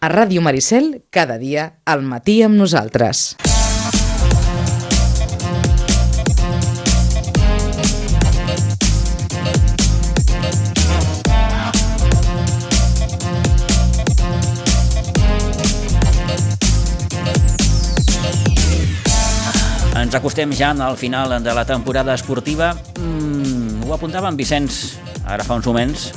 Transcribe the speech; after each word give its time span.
A 0.00 0.08
Ràdio 0.08 0.40
Maricel, 0.40 1.02
cada 1.12 1.34
dia, 1.36 1.74
al 1.84 2.00
matí 2.00 2.38
amb 2.40 2.56
nosaltres. 2.56 3.34
Ens 20.00 20.16
acostem 20.16 20.56
ja 20.56 20.72
al 20.72 20.96
final 20.96 21.36
de 21.44 21.52
la 21.52 21.66
temporada 21.68 22.16
esportiva. 22.16 22.72
Mm, 22.96 23.84
ho 23.84 23.92
apuntava 23.92 24.32
en 24.32 24.40
Vicenç 24.40 24.96
ara 25.28 25.44
fa 25.44 25.60
uns 25.60 25.68
moments. 25.68 26.08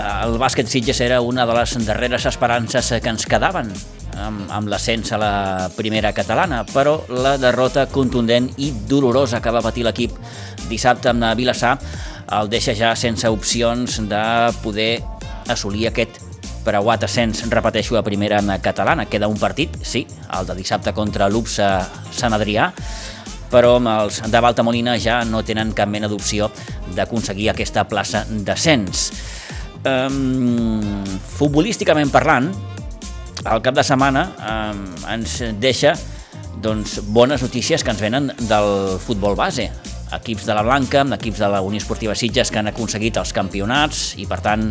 El 0.00 0.38
bàsquet 0.40 0.68
Sitges 0.70 1.00
era 1.04 1.20
una 1.20 1.44
de 1.46 1.54
les 1.56 1.74
darreres 1.86 2.24
esperances 2.26 2.92
que 3.02 3.12
ens 3.12 3.26
quedaven 3.28 3.68
amb, 4.20 4.46
amb 4.48 4.70
l'ascens 4.72 5.12
a 5.12 5.18
la 5.20 5.32
primera 5.76 6.14
catalana, 6.16 6.62
però 6.72 6.96
la 7.12 7.36
derrota 7.40 7.86
contundent 7.92 8.48
i 8.58 8.70
dolorosa 8.88 9.42
que 9.44 9.52
va 9.52 9.62
patir 9.64 9.84
l'equip 9.84 10.16
dissabte 10.70 11.10
amb 11.12 11.28
Vilassar 11.36 11.76
el 12.38 12.50
deixa 12.50 12.74
ja 12.78 12.94
sense 12.96 13.28
opcions 13.28 13.98
de 14.08 14.24
poder 14.62 15.00
assolir 15.50 15.88
aquest 15.88 16.20
preuat 16.64 17.04
ascens, 17.04 17.42
repeteixo, 17.50 17.96
a 17.98 18.04
primera 18.06 18.40
catalana. 18.62 19.06
Queda 19.10 19.28
un 19.28 19.38
partit, 19.40 19.74
sí, 19.82 20.04
el 20.38 20.46
de 20.46 20.54
dissabte 20.54 20.92
contra 20.94 21.28
l'UPSA 21.28 21.70
Sant 22.14 22.36
Adrià, 22.36 22.68
però 23.50 23.78
els 23.80 24.20
de 24.30 24.40
Baltamolina 24.44 24.94
ja 25.00 25.24
no 25.26 25.42
tenen 25.42 25.72
cap 25.74 25.90
mena 25.90 26.08
d'opció 26.08 26.50
d'aconseguir 26.94 27.50
aquesta 27.50 27.88
plaça 27.90 28.22
d'ascens. 28.28 29.10
Um, 29.80 30.82
futbolísticament 31.38 32.10
parlant, 32.12 32.50
el 33.48 33.62
cap 33.64 33.72
de 33.72 33.84
setmana 33.86 34.26
um, 34.36 34.82
ens 35.08 35.38
deixa 35.56 35.94
doncs, 36.60 36.98
bones 37.08 37.40
notícies 37.40 37.80
que 37.80 37.94
ens 37.94 38.02
venen 38.02 38.28
del 38.44 38.98
futbol 39.00 39.38
base. 39.38 39.70
Equips 40.12 40.44
de 40.44 40.56
la 40.58 40.66
Blanca, 40.66 41.06
equips 41.16 41.40
de 41.40 41.48
la 41.48 41.62
Unió 41.64 41.80
Esportiva 41.80 42.14
Sitges 42.18 42.50
que 42.52 42.60
han 42.60 42.68
aconseguit 42.68 43.16
els 43.16 43.32
campionats 43.32 44.10
i, 44.20 44.26
per 44.28 44.42
tant, 44.44 44.68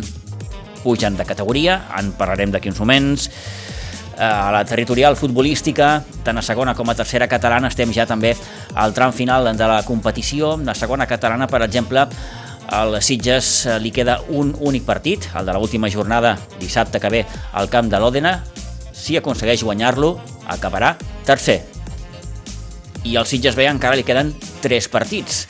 pugen 0.84 1.18
de 1.18 1.26
categoria, 1.26 1.80
en 1.98 2.12
parlarem 2.14 2.54
d'aquí 2.54 2.70
uns 2.70 2.78
moments. 2.78 3.26
A 4.20 4.52
la 4.52 4.60
territorial 4.68 5.16
futbolística, 5.16 6.04
tant 6.22 6.38
a 6.38 6.44
segona 6.44 6.74
com 6.76 6.90
a 6.92 6.94
tercera 6.94 7.26
catalana, 7.26 7.70
estem 7.72 7.90
ja 7.96 8.04
també 8.06 8.34
al 8.76 8.92
tram 8.94 9.14
final 9.16 9.48
de 9.56 9.66
la 9.66 9.80
competició. 9.88 10.58
La 10.60 10.76
segona 10.76 11.08
catalana, 11.08 11.48
per 11.48 11.64
exemple, 11.64 12.04
al 12.70 13.00
Sitges 13.02 13.66
li 13.82 13.90
queda 13.90 14.20
un 14.30 14.54
únic 14.62 14.86
partit, 14.86 15.26
el 15.34 15.46
de 15.46 15.54
l'última 15.56 15.90
jornada, 15.90 16.36
dissabte 16.60 17.00
que 17.02 17.10
ve, 17.10 17.24
al 17.52 17.68
camp 17.68 17.90
de 17.90 17.98
l'Òdena. 17.98 18.38
Si 18.94 19.16
aconsegueix 19.18 19.64
guanyar-lo, 19.66 20.14
acabarà 20.46 20.94
tercer. 21.26 21.60
I 23.02 23.16
al 23.16 23.26
Sitges 23.26 23.56
B 23.56 23.66
encara 23.66 23.98
li 23.98 24.06
queden 24.06 24.34
tres 24.62 24.86
partits. 24.92 25.46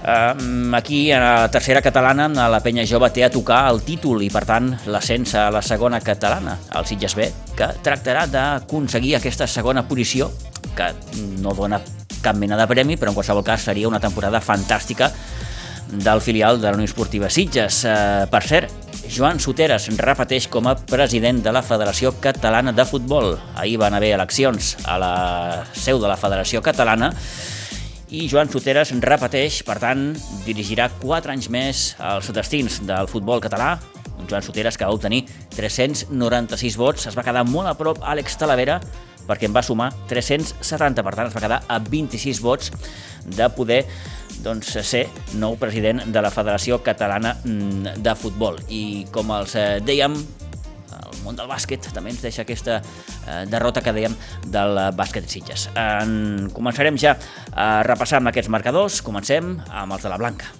Aquí, 0.00 1.12
a 1.12 1.18
la 1.20 1.50
tercera 1.52 1.82
catalana, 1.84 2.26
la 2.48 2.62
penya 2.64 2.86
jove 2.88 3.10
té 3.12 3.22
a 3.22 3.30
tocar 3.30 3.66
el 3.68 3.82
títol 3.84 4.24
i, 4.24 4.30
per 4.32 4.46
tant, 4.48 4.72
l'ascens 4.88 5.34
a 5.36 5.50
la 5.52 5.60
segona 5.62 6.00
catalana, 6.00 6.56
el 6.74 6.88
Sitges 6.88 7.14
B, 7.14 7.28
que 7.54 7.68
tractarà 7.84 8.24
d'aconseguir 8.26 9.18
aquesta 9.18 9.46
segona 9.46 9.84
posició, 9.86 10.30
que 10.74 10.88
no 11.44 11.52
dona 11.54 11.82
cap 12.24 12.36
mena 12.40 12.56
de 12.56 12.66
premi, 12.66 12.96
però 12.96 13.12
en 13.12 13.20
qualsevol 13.20 13.44
cas 13.44 13.68
seria 13.68 13.88
una 13.88 14.00
temporada 14.00 14.40
fantàstica 14.40 15.12
del 15.92 16.20
filial 16.20 16.60
de 16.60 16.68
la 16.68 16.76
Unió 16.78 16.86
Esportiva 16.86 17.30
Sitges. 17.30 17.82
Per 18.30 18.42
cert, 18.46 18.70
Joan 19.10 19.40
Soteres 19.42 19.88
repeteix 19.98 20.46
com 20.48 20.68
a 20.70 20.76
president 20.78 21.40
de 21.42 21.50
la 21.50 21.62
Federació 21.66 22.12
Catalana 22.22 22.70
de 22.72 22.84
Futbol. 22.86 23.34
Ahir 23.58 23.78
van 23.82 23.94
haver 23.98 24.12
eleccions 24.14 24.76
a 24.84 24.98
la 25.02 25.14
seu 25.74 25.98
de 25.98 26.06
la 26.06 26.18
Federació 26.20 26.62
Catalana 26.62 27.10
i 28.10 28.24
Joan 28.30 28.50
Soteres 28.50 28.90
repeteix, 29.02 29.60
per 29.66 29.78
tant, 29.82 30.08
dirigirà 30.46 30.88
4 31.02 31.34
anys 31.34 31.50
més 31.50 31.82
als 31.98 32.30
destins 32.34 32.80
del 32.86 33.10
futbol 33.10 33.42
català. 33.42 33.76
Un 34.18 34.26
Joan 34.30 34.42
Soteres 34.46 34.78
que 34.78 34.86
va 34.86 34.94
obtenir 34.94 35.24
396 35.56 36.78
vots, 36.78 37.06
es 37.10 37.18
va 37.18 37.26
quedar 37.26 37.46
molt 37.48 37.70
a 37.70 37.76
prop 37.78 38.02
Àlex 38.02 38.38
Talavera, 38.38 38.80
perquè 39.26 39.46
en 39.46 39.54
va 39.54 39.62
sumar 39.62 39.92
370, 40.10 41.04
per 41.06 41.14
tant 41.14 41.28
es 41.30 41.36
va 41.36 41.44
quedar 41.44 41.60
a 41.70 41.78
26 41.82 42.40
vots 42.42 42.72
de 43.30 43.46
poder 43.54 43.84
doncs, 44.44 44.74
ser 44.86 45.06
nou 45.40 45.56
president 45.60 46.04
de 46.12 46.22
la 46.22 46.30
Federació 46.34 46.80
Catalana 46.84 47.36
de 47.44 48.14
Futbol. 48.18 48.60
I 48.68 49.06
com 49.14 49.32
els 49.36 49.56
dèiem, 49.86 50.16
el 51.00 51.20
món 51.24 51.38
del 51.38 51.50
bàsquet 51.50 51.90
també 51.94 52.14
ens 52.14 52.22
deixa 52.24 52.44
aquesta 52.44 52.80
eh, 52.80 53.44
derrota 53.50 53.82
que 53.84 53.94
dèiem 53.96 54.16
del 54.52 54.80
bàsquet 54.98 55.28
Sitges. 55.30 55.68
En 55.78 56.50
començarem 56.56 56.98
ja 57.00 57.16
a 57.52 57.70
repassar 57.86 58.20
amb 58.20 58.32
aquests 58.32 58.52
marcadors. 58.52 59.02
Comencem 59.04 59.56
amb 59.68 59.96
els 59.98 60.06
de 60.06 60.12
la 60.12 60.20
Blanca. 60.20 60.59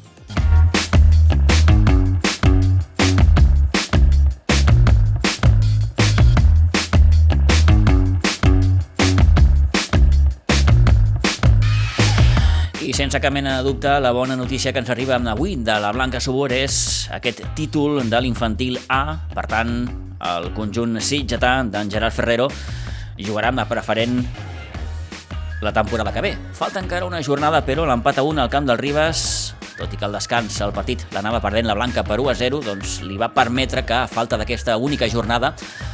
I 12.91 12.93
sense 12.93 13.21
cap 13.23 13.31
mena 13.31 13.53
de 13.56 13.62
dubte, 13.62 14.01
la 14.03 14.11
bona 14.11 14.34
notícia 14.34 14.73
que 14.73 14.81
ens 14.83 14.89
arriba 14.91 15.15
avui 15.15 15.55
de 15.55 15.77
la 15.78 15.93
Blanca 15.95 16.19
Subur 16.19 16.49
és 16.51 17.06
aquest 17.15 17.39
títol 17.55 18.01
de 18.11 18.19
l'infantil 18.19 18.81
A. 18.91 19.28
Per 19.31 19.45
tant, 19.47 19.84
el 20.19 20.49
conjunt 20.56 20.99
sitgetà 20.99 21.53
d'en 21.62 21.87
Gerard 21.87 22.11
Ferrero 22.11 22.49
jugarà 23.15 23.53
amb 23.53 23.62
la 23.62 23.69
preferent 23.71 24.17
la 25.62 25.71
temporada 25.71 26.11
que 26.11 26.21
ve. 26.21 26.33
Falta 26.50 26.83
encara 26.83 27.06
una 27.06 27.23
jornada, 27.23 27.61
però 27.62 27.84
l'empat 27.87 28.19
a 28.19 28.25
1 28.27 28.43
al 28.43 28.50
camp 28.50 28.67
del 28.67 28.81
Ribes, 28.83 29.55
tot 29.79 29.95
i 29.95 29.97
que 29.97 30.09
el 30.09 30.17
descans, 30.19 30.59
el 30.59 30.75
partit 30.75 31.05
l'anava 31.15 31.39
perdent 31.39 31.71
la 31.71 31.77
Blanca 31.79 32.03
per 32.03 32.19
1 32.19 32.33
a 32.33 32.34
0, 32.34 32.59
doncs 32.67 33.05
li 33.06 33.21
va 33.21 33.29
permetre 33.31 33.84
que, 33.87 34.00
a 34.00 34.09
falta 34.11 34.34
d'aquesta 34.41 34.75
única 34.83 35.06
jornada, 35.06 35.53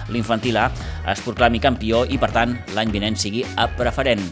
l'infantil 0.09 0.57
A 0.57 0.71
es 1.13 1.21
proclami 1.21 1.61
campió 1.61 2.07
i, 2.09 2.17
per 2.17 2.33
tant, 2.33 2.57
l'any 2.73 2.89
vinent 2.89 3.21
sigui 3.21 3.45
a 3.45 3.69
preferent. 3.69 4.25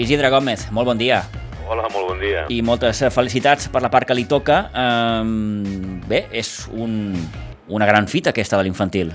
Isidre 0.00 0.32
Gómez, 0.32 0.70
molt 0.72 0.94
bon 0.94 1.04
dia. 1.04 1.20
Hola, 1.68 1.84
molt 1.92 2.06
bon 2.08 2.20
dia. 2.22 2.46
I 2.48 2.62
moltes 2.64 3.02
felicitats 3.12 3.68
per 3.68 3.82
la 3.84 3.90
part 3.92 4.08
que 4.08 4.16
li 4.16 4.24
toca. 4.28 4.62
Um, 4.72 5.98
bé, 6.08 6.22
és 6.32 6.64
un, 6.72 7.12
una 7.68 7.88
gran 7.88 8.08
fita 8.08 8.32
aquesta 8.32 8.56
de 8.56 8.64
l'infantil. 8.64 9.12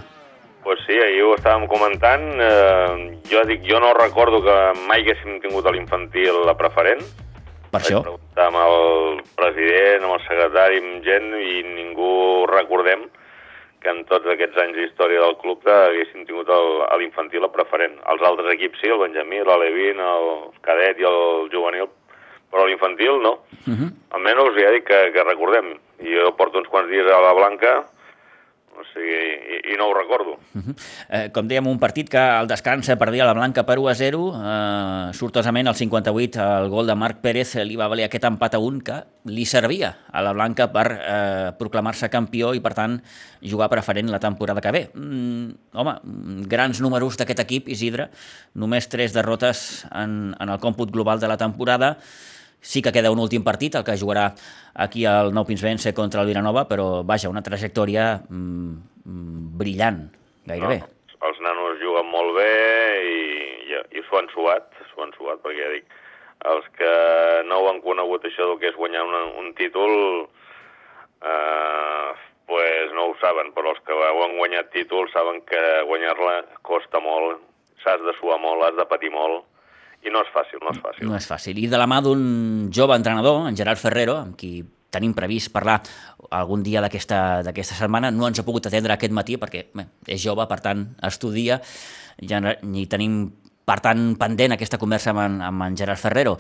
Pues 0.63 0.83
sí, 0.85 0.93
ahir 1.01 1.23
ho 1.25 1.33
estàvem 1.33 1.65
comentant. 1.67 2.27
Eh, 2.39 3.17
jo 3.31 3.41
dic, 3.49 3.65
jo 3.65 3.81
no 3.81 3.89
recordo 3.97 4.43
que 4.45 4.57
mai 4.85 5.01
haguéssim 5.01 5.41
tingut 5.41 5.65
a 5.65 5.73
l'infantil 5.73 6.43
la 6.45 6.53
preferent. 6.59 7.01
Per 7.73 7.81
això? 7.81 8.03
Vaig 8.03 8.11
preguntar 8.11 8.45
amb 8.51 8.61
el 8.61 8.77
president, 9.33 10.05
amb 10.05 10.15
el 10.19 10.23
secretari, 10.27 10.79
amb 10.83 11.09
gent, 11.09 11.33
i 11.33 11.65
ningú 11.73 12.13
recordem 12.53 13.09
que 13.83 13.91
en 13.91 14.05
tots 14.07 14.29
aquests 14.29 14.61
anys 14.61 14.77
d'història 14.77 15.25
del 15.25 15.35
club 15.41 15.65
haguéssim 15.67 16.23
tingut 16.29 16.53
l'infantil 17.01 17.49
preferent. 17.57 17.97
Els 18.13 18.23
altres 18.29 18.53
equips 18.53 18.79
sí, 18.79 18.93
el 18.93 19.01
Benjamí, 19.01 19.41
l'Alevín, 19.41 19.99
el 19.99 20.29
cadet 20.63 21.01
i 21.01 21.09
el 21.09 21.49
juvenil, 21.51 21.89
però 22.53 22.67
l'infantil 22.69 23.17
no. 23.25 23.33
Uh 23.65 23.73
-huh. 23.73 23.89
Almenys 24.13 24.61
ja 24.61 24.71
dic 24.71 24.85
que, 24.85 24.99
que 25.13 25.23
recordem. 25.23 25.73
Jo 26.05 26.35
porto 26.37 26.59
uns 26.59 26.69
quants 26.69 26.89
dies 26.89 27.07
a 27.09 27.21
la 27.25 27.33
Blanca 27.33 27.73
o 28.73 28.83
sigui, 28.89 29.13
i, 29.13 29.57
i 29.73 29.77
no 29.77 29.87
ho 29.89 29.93
recordo. 29.93 30.37
Uh 30.53 30.61
-huh. 30.61 30.75
eh, 31.09 31.31
com 31.31 31.47
dèiem, 31.47 31.67
un 31.67 31.79
partit 31.79 32.09
que 32.09 32.17
al 32.17 32.47
descans 32.47 32.89
perdia 32.97 33.25
la 33.25 33.33
Blanca 33.33 33.63
per 33.65 33.77
1 33.79 33.87
a 33.87 33.95
0. 33.95 34.33
Eh, 34.33 35.13
sortosament, 35.13 35.67
al 35.67 35.75
58, 35.75 36.41
el 36.63 36.69
gol 36.69 36.87
de 36.87 36.95
Marc 36.95 37.21
Pérez 37.21 37.55
li 37.55 37.75
va 37.75 37.87
valer 37.87 38.05
aquest 38.05 38.23
empat 38.23 38.55
a 38.55 38.59
1 38.59 38.81
que 38.81 39.03
li 39.25 39.45
servia 39.45 39.97
a 40.11 40.21
la 40.21 40.33
Blanca 40.33 40.71
per 40.71 40.87
eh, 40.91 41.51
proclamar-se 41.57 42.09
campió 42.09 42.53
i, 42.53 42.59
per 42.59 42.73
tant, 42.73 43.01
jugar 43.41 43.69
preferent 43.69 44.09
la 44.09 44.19
temporada 44.19 44.61
que 44.61 44.71
ve. 44.71 44.89
Mm, 44.93 45.51
home, 45.73 45.93
grans 46.47 46.81
números 46.81 47.17
d'aquest 47.17 47.39
equip, 47.39 47.69
Isidre. 47.69 48.09
Només 48.55 48.89
tres 48.89 49.13
derrotes 49.13 49.85
en, 49.91 50.35
en 50.39 50.49
el 50.49 50.59
còmput 50.59 50.91
global 50.91 51.19
de 51.19 51.27
la 51.27 51.37
temporada. 51.37 51.97
Sí 52.63 52.81
que 52.81 52.93
queda 52.95 53.11
un 53.11 53.19
últim 53.19 53.43
partit, 53.43 53.75
el 53.75 53.83
que 53.83 53.97
jugarà 53.99 54.29
aquí 54.79 55.03
al 55.05 55.33
Nou 55.35 55.43
Pinsbense 55.43 55.91
contra 55.93 56.23
el 56.23 56.29
Vilanova, 56.31 56.63
però 56.69 57.03
vaja, 57.03 57.31
una 57.31 57.43
trajectòria 57.43 58.05
mm, 58.23 59.57
brillant, 59.59 60.05
gairebé. 60.47 60.79
No, 60.79 61.27
els 61.27 61.43
nanos 61.43 61.81
juguen 61.83 62.07
molt 62.07 62.31
bé 62.37 62.53
i, 63.03 63.19
i, 63.67 63.81
i 63.99 64.05
s'ho 64.07 64.21
han 64.21 64.31
suat, 64.31 64.71
s'ho 64.93 65.03
han 65.03 65.11
suat, 65.17 65.43
perquè 65.43 65.59
ja 65.59 65.73
dic, 65.75 65.99
els 66.53 66.65
que 66.79 66.93
no 67.51 67.59
ho 67.59 67.69
han 67.71 67.83
conegut 67.83 68.25
això 68.27 68.47
del 68.49 68.59
que 68.63 68.71
és 68.71 68.79
guanyar 68.79 69.03
un, 69.07 69.15
un 69.43 69.53
títol, 69.59 69.93
eh, 71.23 72.09
pues 72.47 72.95
no 72.95 73.09
ho 73.09 73.15
saben, 73.21 73.53
però 73.55 73.71
els 73.71 73.83
que 73.87 73.95
ho 73.95 74.23
han 74.25 74.37
guanyat 74.39 74.71
títol 74.75 75.11
saben 75.13 75.41
que 75.47 75.63
guanyar-la 75.87 76.41
costa 76.67 77.03
molt, 77.03 77.43
s'has 77.83 78.03
de 78.03 78.15
suar 78.19 78.39
molt, 78.43 78.63
has 78.67 78.79
de 78.79 78.87
patir 78.87 79.11
molt, 79.11 79.43
i 80.03 80.13
no 80.13 80.21
és 80.23 80.31
fàcil, 80.35 80.61
no 80.63 80.71
és 80.73 80.79
fàcil. 80.83 81.07
No 81.09 81.17
és 81.17 81.27
fàcil. 81.27 81.59
I 81.63 81.67
de 81.71 81.79
la 81.79 81.87
mà 81.89 82.01
d'un 82.03 82.23
jove 82.73 82.95
entrenador, 82.99 83.47
en 83.47 83.57
Gerard 83.57 83.81
Ferrero, 83.81 84.17
amb 84.19 84.37
qui 84.39 84.57
tenim 84.93 85.15
previst 85.17 85.49
parlar 85.53 85.79
algun 86.29 86.63
dia 86.65 86.83
d'aquesta 86.83 87.77
setmana. 87.77 88.11
No 88.13 88.27
ens 88.29 88.39
ha 88.39 88.47
pogut 88.47 88.69
atendre 88.69 88.93
aquest 88.95 89.15
matí 89.15 89.39
perquè 89.41 89.67
bé, 89.73 89.87
és 90.05 90.21
jove, 90.21 90.45
per 90.49 90.59
tant, 90.61 90.85
estudia, 91.09 91.61
ja 92.21 92.43
ni 92.43 92.85
tenim 92.91 93.23
per 93.63 93.77
tant, 93.79 94.01
pendent 94.19 94.51
aquesta 94.55 94.75
conversa 94.75 95.13
amb 95.13 95.21
en, 95.23 95.37
amb 95.47 95.63
en 95.63 95.75
Gerard 95.79 96.01
Ferrero. 96.01 96.33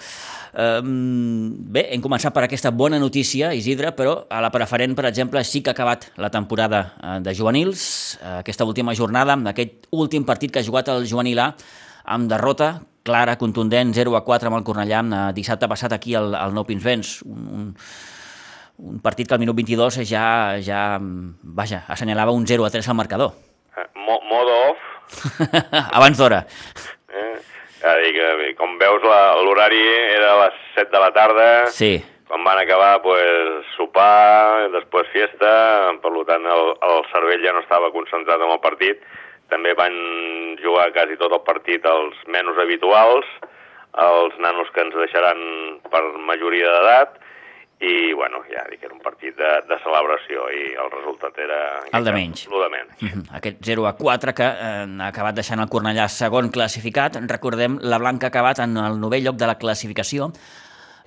Um, 0.59 1.53
bé, 1.71 1.85
hem 1.95 2.03
començat 2.03 2.35
per 2.35 2.43
aquesta 2.43 2.73
bona 2.75 2.99
notícia, 2.99 3.53
Isidre, 3.55 3.93
però 3.95 4.17
a 4.27 4.41
la 4.43 4.51
preferent, 4.51 4.95
per 4.97 5.07
exemple, 5.07 5.43
sí 5.47 5.63
que 5.63 5.71
ha 5.71 5.77
acabat 5.77 6.09
la 6.19 6.29
temporada 6.33 6.83
eh, 6.99 7.19
de 7.23 7.35
juvenils, 7.37 7.85
eh, 8.19 8.41
aquesta 8.41 8.67
última 8.67 8.95
jornada, 8.95 9.37
aquest 9.53 9.87
últim 9.95 10.27
partit 10.27 10.51
que 10.51 10.59
ha 10.59 10.67
jugat 10.67 10.91
el 10.91 11.07
juvenil 11.07 11.39
A, 11.39 11.53
amb 12.11 12.27
derrota 12.27 12.73
clara, 13.03 13.37
contundent, 13.37 13.93
0 13.93 14.15
a 14.17 14.23
4 14.23 14.49
amb 14.49 14.59
el 14.59 14.65
Cornellà, 14.67 15.03
eh, 15.03 15.21
dissabte 15.35 15.69
passat 15.71 15.93
aquí 15.95 16.15
al, 16.15 16.33
al 16.39 16.55
Nou 16.55 16.65
Pinsbens, 16.67 17.19
un, 17.27 17.43
un, 17.59 17.69
un 18.93 19.03
partit 19.03 19.27
que 19.27 19.35
al 19.35 19.43
minut 19.43 19.55
22 19.59 20.01
ja, 20.09 20.25
ja 20.63 20.97
vaja, 21.01 21.83
assenyalava 21.87 22.35
un 22.35 22.47
0 22.47 22.65
a 22.65 22.71
3 22.73 22.89
al 22.89 22.99
marcador. 22.99 23.35
Mo 23.95 24.19
modo 24.29 24.57
off. 24.71 24.89
Abans 25.97 26.17
d'hora. 26.17 26.45
Ja 27.83 27.97
dic, 27.99 28.15
eh, 28.15 28.53
com 28.55 28.77
veus, 28.79 29.03
l'horari 29.03 29.81
era 30.15 30.29
a 30.31 30.41
les 30.45 30.59
7 30.77 30.87
de 30.93 30.99
la 31.03 31.11
tarda. 31.11 31.47
Sí. 31.75 31.97
Quan 32.29 32.45
van 32.47 32.61
acabar, 32.61 33.01
pues, 33.03 33.67
sopar, 33.75 34.69
després 34.71 35.09
fiesta, 35.11 35.49
per 36.01 36.13
tant 36.29 36.47
el, 36.47 36.71
el 36.87 37.03
cervell 37.11 37.43
ja 37.43 37.51
no 37.51 37.59
estava 37.65 37.91
concentrat 37.91 38.39
en 38.39 38.53
el 38.55 38.61
partit. 38.63 39.03
També 39.53 39.75
van 39.77 39.97
jugar 40.63 40.89
quasi 40.95 41.19
tot 41.21 41.33
el 41.35 41.43
partit 41.45 41.85
els 41.85 42.17
menys 42.33 42.57
habituals, 42.63 43.27
els 44.01 44.39
nanos 44.41 44.71
que 44.73 44.81
ens 44.81 44.95
deixaran 44.97 45.43
per 45.93 46.01
majoria 46.25 46.71
d'edat, 46.73 47.19
i 47.83 48.13
bueno, 48.15 48.39
ja 48.47 48.63
dic, 48.69 48.83
era 48.85 48.95
un 48.95 49.01
partit 49.03 49.35
de, 49.35 49.49
de 49.67 49.77
celebració 49.83 50.45
i 50.55 50.63
el 50.79 50.89
resultat 50.93 51.39
era... 51.43 51.59
El 51.91 52.05
de 52.07 52.13
menys. 52.15 52.45
El 52.47 52.61
de 52.63 52.69
menys. 52.71 52.93
Mm 53.01 53.07
-hmm. 53.09 53.37
Aquest 53.39 53.57
0 53.59 53.87
a 53.87 53.93
4 53.97 54.33
que 54.33 54.43
eh, 54.43 54.87
ha 55.01 55.07
acabat 55.07 55.35
deixant 55.35 55.59
el 55.59 55.67
Cornellà 55.67 56.07
segon 56.07 56.49
classificat. 56.49 57.17
Recordem, 57.27 57.79
la 57.81 57.97
Blanca 57.97 58.27
ha 58.27 58.31
acabat 58.31 58.59
en 58.59 58.77
el 58.77 58.99
novell 58.99 59.23
lloc 59.23 59.35
de 59.35 59.47
la 59.47 59.57
classificació. 59.57 60.31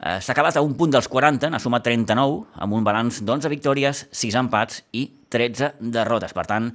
Eh, 0.04 0.20
S'ha 0.20 0.32
acabat 0.32 0.56
a 0.56 0.60
un 0.60 0.76
punt 0.76 0.90
dels 0.90 1.08
40, 1.08 1.48
n'ha 1.48 1.58
sumat 1.58 1.82
39, 1.82 2.44
amb 2.54 2.72
un 2.74 2.84
balanç 2.84 3.22
d'11 3.22 3.48
victòries, 3.48 4.08
6 4.12 4.34
empats 4.34 4.84
i 4.92 5.08
13 5.30 5.72
derrotes. 5.80 6.34
Per 6.34 6.44
tant, 6.44 6.74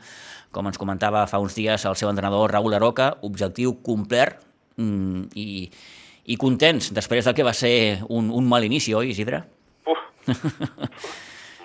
com 0.51 0.67
ens 0.67 0.79
comentava 0.79 1.23
fa 1.31 1.39
uns 1.41 1.55
dies 1.57 1.85
el 1.87 1.97
seu 1.99 2.11
entrenador 2.11 2.51
Raül 2.51 2.75
Aroca, 2.77 3.13
objectiu 3.27 3.77
complert 3.85 4.41
mm, 4.77 5.31
i, 5.39 5.47
i 6.31 6.37
contents 6.39 6.91
després 6.95 7.25
del 7.25 7.35
que 7.37 7.47
va 7.47 7.55
ser 7.57 7.73
un, 8.09 8.29
un 8.29 8.47
mal 8.47 8.67
inici, 8.67 8.93
oi, 8.97 9.11
Isidre? 9.15 9.43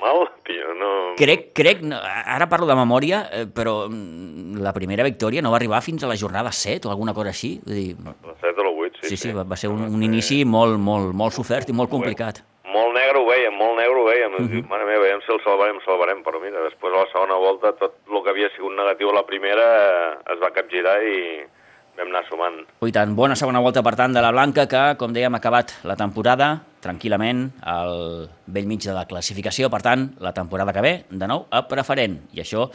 Mal, 0.00 0.26
tio, 0.44 0.74
no... 0.76 0.90
Crec, 1.16 1.48
crec, 1.56 1.80
ara 1.88 2.46
parlo 2.50 2.68
de 2.68 2.76
memòria, 2.76 3.22
eh, 3.32 3.46
però 3.48 3.86
mm, 3.88 4.60
la 4.62 4.74
primera 4.76 5.06
victòria 5.06 5.42
no 5.42 5.50
va 5.52 5.58
arribar 5.60 5.80
fins 5.84 6.04
a 6.04 6.10
la 6.10 6.18
jornada 6.20 6.52
7 6.52 6.88
o 6.88 6.92
alguna 6.92 7.14
cosa 7.16 7.32
així. 7.32 7.56
Vull 7.64 7.78
dir, 7.78 7.96
la 8.04 8.36
7 8.42 8.60
o 8.60 8.66
la 8.66 8.74
8, 8.74 9.00
sí. 9.00 9.08
Sí, 9.14 9.16
sí, 9.24 9.32
va, 9.36 9.46
va 9.48 9.56
ser 9.56 9.70
un, 9.72 9.86
un 9.88 10.04
inici 10.04 10.42
molt, 10.44 10.76
molt, 10.78 11.14
molt 11.16 11.36
sofert 11.36 11.72
i 11.72 11.76
molt 11.76 11.90
complicat. 11.92 12.42
Molt 12.68 12.92
negre 12.92 13.22
ho 13.22 13.26
veiem, 13.28 13.54
molt 13.56 13.78
negre 13.80 14.02
ho 14.02 14.04
veiem. 14.10 14.25
Uh 14.38 14.48
-huh. 14.48 14.68
Mare 14.68 14.84
meva, 14.84 15.02
veiem 15.02 15.20
si 15.24 15.32
el 15.32 15.42
salvarem, 15.42 15.78
salvarem, 15.84 16.22
però 16.22 16.40
mira, 16.40 16.60
després 16.60 16.92
a 16.92 17.04
la 17.04 17.12
segona 17.12 17.34
volta 17.34 17.72
tot 17.72 17.94
el 18.08 18.22
que 18.22 18.30
havia 18.30 18.50
sigut 18.56 18.72
negatiu 18.76 19.10
a 19.10 19.14
la 19.14 19.26
primera 19.26 19.66
eh, 20.12 20.32
es 20.32 20.38
va 20.42 20.50
capgirar 20.50 21.02
i 21.02 21.46
vam 21.96 22.08
anar 22.12 22.24
sumant. 22.28 22.60
Ui 22.84 22.92
tant, 22.92 23.14
bona 23.16 23.36
segona 23.38 23.60
volta 23.60 23.82
per 23.82 23.94
tant 23.96 24.12
de 24.12 24.22
la 24.22 24.32
Blanca 24.34 24.66
que, 24.68 24.96
com 25.00 25.14
dèiem, 25.16 25.34
ha 25.34 25.40
acabat 25.40 25.72
la 25.88 25.96
temporada 25.96 26.60
tranquil·lament 26.84 27.50
al 27.64 28.28
vell 28.46 28.66
mig 28.66 28.84
de 28.84 28.94
la 28.94 29.06
classificació, 29.08 29.70
per 29.72 29.82
tant, 29.82 30.10
la 30.20 30.32
temporada 30.36 30.74
que 30.76 30.84
ve, 30.84 30.94
de 31.10 31.26
nou, 31.26 31.46
a 31.50 31.64
preferent. 31.68 32.20
I 32.36 32.44
això, 32.44 32.68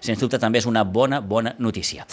sens 0.00 0.18
dubte, 0.18 0.40
també 0.42 0.58
és 0.58 0.66
una 0.66 0.84
bona, 0.84 1.20
bona 1.20 1.54
notícia. 1.58 2.06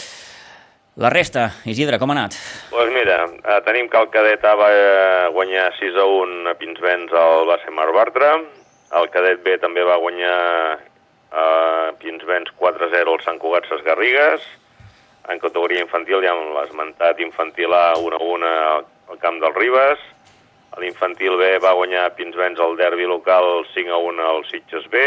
La 1.00 1.10
resta, 1.10 1.46
Isidre, 1.64 1.96
com 1.96 2.12
ha 2.12 2.16
anat? 2.18 2.36
Doncs 2.36 2.74
pues 2.74 2.90
mira, 2.92 3.22
eh, 3.24 3.60
tenim 3.64 3.88
que 3.88 4.00
el 4.02 4.10
cadet 4.12 4.44
A 4.44 4.56
va 4.60 4.68
eh, 4.76 5.28
guanyar 5.32 5.70
6 5.80 5.96
a 5.96 6.06
1 6.12 6.50
a 6.52 6.56
Pinsbens 6.60 7.14
al 7.16 7.46
Bassemar 7.48 7.88
Bartra, 7.96 8.34
el 8.98 9.10
cadet 9.14 9.44
B 9.46 9.58
també 9.62 9.84
va 9.86 10.00
guanyar 10.02 10.36
a 11.30 11.44
Pinsbens 12.02 12.50
4 12.58 12.88
a 12.88 12.90
0 12.96 13.14
al 13.14 13.22
Sant 13.22 13.38
Cugat 13.42 13.68
Ses 13.70 13.84
Garrigues, 13.86 14.46
en 15.30 15.42
categoria 15.42 15.84
infantil 15.86 16.24
ja 16.26 16.34
amb 16.34 16.56
l'esmentat 16.56 17.20
infantil 17.22 17.74
A 17.78 17.94
1 18.02 18.18
a 18.18 18.24
1 18.34 18.54
al 19.14 19.20
camp 19.22 19.38
del 19.44 19.54
Ribes, 19.54 20.02
l'infantil 20.82 21.38
B 21.38 21.58
va 21.62 21.76
guanyar 21.78 22.08
a 22.08 22.14
Pinsbens 22.18 22.60
el 22.66 22.78
derbi 22.80 23.06
local 23.06 23.66
5 23.76 23.94
a 23.94 24.02
1 24.10 24.28
al 24.34 24.46
Sitges 24.50 24.90
B, 24.90 25.06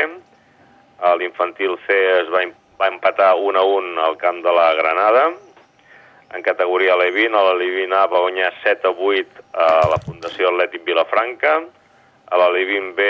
l'infantil 1.19 1.75
C 1.87 1.99
es 2.21 2.31
va, 2.31 2.45
va 2.79 2.91
empatar 2.93 3.35
1 3.35 3.59
a 3.59 3.67
1 3.67 4.03
al 4.07 4.19
camp 4.19 4.43
de 4.47 4.53
la 4.55 4.73
Granada, 4.79 5.31
en 6.33 6.43
categoria 6.43 6.97
Levin, 6.97 7.35
a 7.35 7.43
la 7.45 7.55
Levin 7.59 7.93
A 7.93 8.07
va 8.07 8.23
guanyar 8.23 8.55
7 8.63 8.89
a 8.89 8.93
8 8.95 9.43
a 9.53 9.89
la 9.91 9.99
Fundació 10.07 10.49
Atlètic 10.49 10.85
Vilafranca, 10.87 11.59
a 12.33 12.39
la 12.41 12.49
Levin 12.55 12.95
B 12.97 13.09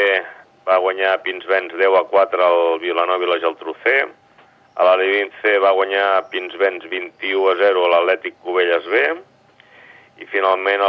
va 0.66 0.78
guanyar 0.78 1.20
Pinsbens 1.24 1.74
10 1.78 1.98
a 1.98 2.04
4 2.10 2.44
al 2.46 2.78
Vilanova 2.82 3.24
i 3.24 3.30
la 3.30 3.40
Geltrú 3.42 3.74
C, 3.82 3.94
a 4.74 4.84
la 4.86 4.96
C 5.42 5.58
va 5.60 5.74
guanyar 5.76 6.30
Pinsbens 6.30 6.86
21 6.88 7.50
a 7.50 7.56
0 7.60 7.84
a 7.84 7.90
l'Atlètic 7.92 8.38
Cubelles 8.42 8.86
B, 8.88 9.02
i 10.22 10.26
finalment 10.30 10.80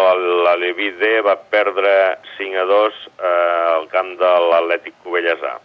la 0.46 0.56
Levi 0.56 0.92
D 1.00 1.20
va 1.26 1.36
perdre 1.36 2.20
5 2.38 2.60
a 2.62 2.66
2 2.70 2.94
eh, 2.94 3.28
al 3.76 3.88
camp 3.90 4.14
de 4.20 4.32
l'Atlètic 4.50 5.00
Cubelles 5.04 5.42
A. 5.44 5.58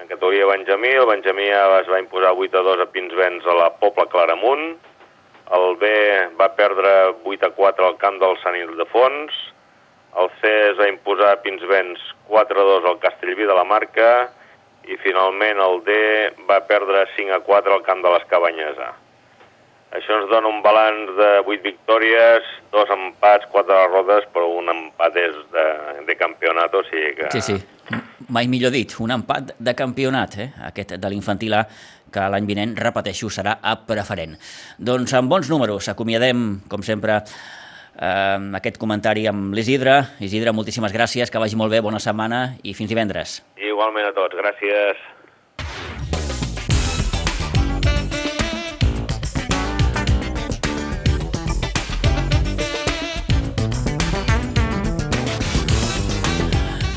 En 0.00 0.08
categoria 0.08 0.46
Benjamí, 0.46 0.88
el 0.96 1.06
Benjamí 1.06 1.48
es 1.50 1.90
va 1.90 2.00
imposar 2.00 2.32
8 2.32 2.58
a 2.58 2.62
2 2.68 2.84
a 2.84 2.90
Pinsbens 2.94 3.46
a 3.46 3.56
la 3.58 3.70
Pobla 3.80 4.06
Claramunt, 4.12 4.78
el 5.52 5.76
B 5.76 5.88
va 6.38 6.48
perdre 6.56 6.92
8 7.24 7.50
a 7.50 7.50
4 7.58 7.86
al 7.86 7.98
camp 8.00 8.16
del 8.22 8.38
Sant 8.40 8.56
Ildefons, 8.56 9.34
el 10.20 10.28
C 10.40 10.50
es 10.70 10.78
va 10.78 10.88
imposar 10.90 11.32
a 11.32 11.40
Pinsbens 11.44 12.00
4 12.28 12.60
a 12.60 12.68
2 12.78 12.88
al 12.90 12.98
Castellví 13.00 13.46
de 13.48 13.56
la 13.56 13.64
Marca 13.64 14.10
i 14.88 14.98
finalment 15.00 15.60
el 15.62 15.80
D 15.86 15.94
va 16.48 16.60
perdre 16.68 17.06
5 17.16 17.38
a 17.38 17.40
4 17.46 17.78
al 17.78 17.86
camp 17.86 18.02
de 18.04 18.12
les 18.16 18.26
Cabanyes 18.30 18.80
A. 18.82 18.92
Això 19.92 20.16
ens 20.16 20.30
dona 20.30 20.48
un 20.48 20.62
balanç 20.64 21.10
de 21.18 21.28
8 21.44 21.60
victòries, 21.66 22.46
dos 22.72 22.88
empats, 22.94 23.44
4 23.52 23.68
derrotes, 23.68 24.28
però 24.32 24.48
un 24.56 24.72
empat 24.72 25.18
és 25.20 25.36
de, 25.52 25.66
de 26.08 26.16
campionat, 26.16 26.72
o 26.72 26.80
sigui 26.88 27.12
que... 27.18 27.28
Sí, 27.36 27.42
sí, 27.44 27.98
mai 28.32 28.48
millor 28.48 28.72
dit, 28.72 28.94
un 29.04 29.12
empat 29.12 29.52
de 29.60 29.74
campionat, 29.76 30.38
eh? 30.40 30.48
aquest 30.70 30.96
de 30.96 31.10
l'infantil 31.12 31.58
A, 31.60 31.66
que 32.12 32.24
l'any 32.32 32.48
vinent, 32.48 32.72
repeteixo, 32.80 33.28
serà 33.32 33.58
a 33.60 33.76
preferent. 33.88 34.38
Doncs 34.80 35.12
amb 35.18 35.32
bons 35.32 35.52
números 35.52 35.90
acomiadem, 35.92 36.62
com 36.72 36.84
sempre, 36.84 37.20
eh, 37.96 38.38
aquest 38.58 38.78
comentari 38.78 39.26
amb 39.30 39.54
l'Isidre. 39.54 39.98
Isidre, 40.20 40.52
moltíssimes 40.52 40.92
gràcies, 40.92 41.30
que 41.30 41.42
vagi 41.42 41.56
molt 41.56 41.72
bé, 41.72 41.80
bona 41.80 42.00
setmana 42.02 42.58
i 42.62 42.74
fins 42.74 42.92
divendres. 42.92 43.40
Igualment 43.56 44.08
a 44.10 44.14
tots, 44.16 44.38
gràcies. 44.38 45.10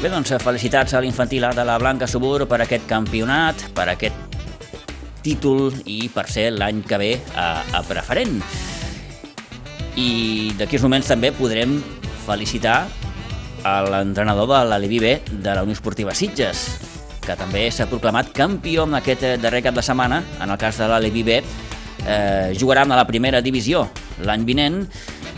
Bé, 0.06 0.12
doncs 0.14 0.36
felicitats 0.38 0.94
a 0.94 1.00
l'infantil 1.02 1.48
A 1.48 1.50
de 1.58 1.64
la 1.66 1.80
Blanca 1.82 2.06
Subur 2.06 2.46
per 2.46 2.60
aquest 2.62 2.86
campionat, 2.86 3.64
per 3.74 3.88
aquest 3.90 4.38
títol 5.26 5.74
i 5.90 6.12
per 6.14 6.28
ser 6.30 6.52
l'any 6.54 6.86
que 6.86 7.02
ve 7.02 7.12
a, 7.34 7.50
a 7.74 7.82
preferent. 7.90 8.38
I 9.96 10.52
d'aquí 10.60 10.76
uns 10.76 10.84
moments 10.84 11.08
també 11.08 11.32
podrem 11.32 11.78
felicitar 12.26 12.84
a 13.66 13.76
l'entrenador 13.88 14.50
de 14.52 14.60
la 14.68 14.80
Levi 14.80 15.00
B 15.00 15.14
de 15.32 15.56
la 15.56 15.64
Unió 15.64 15.74
Esportiva 15.74 16.14
Sitges, 16.14 16.66
que 17.24 17.38
també 17.40 17.64
s'ha 17.72 17.88
proclamat 17.90 18.34
campió 18.36 18.84
en 18.86 19.00
aquest 19.00 19.24
darrer 19.42 19.64
cap 19.66 19.78
de 19.78 19.84
setmana, 19.86 20.22
en 20.42 20.52
el 20.52 20.60
cas 20.62 20.78
de 20.78 20.90
la 20.92 21.00
Levi 21.00 21.24
B, 21.24 21.40
eh, 22.06 22.54
jugaran 22.60 22.92
a 22.92 23.00
la 23.00 23.08
primera 23.08 23.42
divisió 23.42 23.88
l'any 24.22 24.46
vinent, 24.46 24.84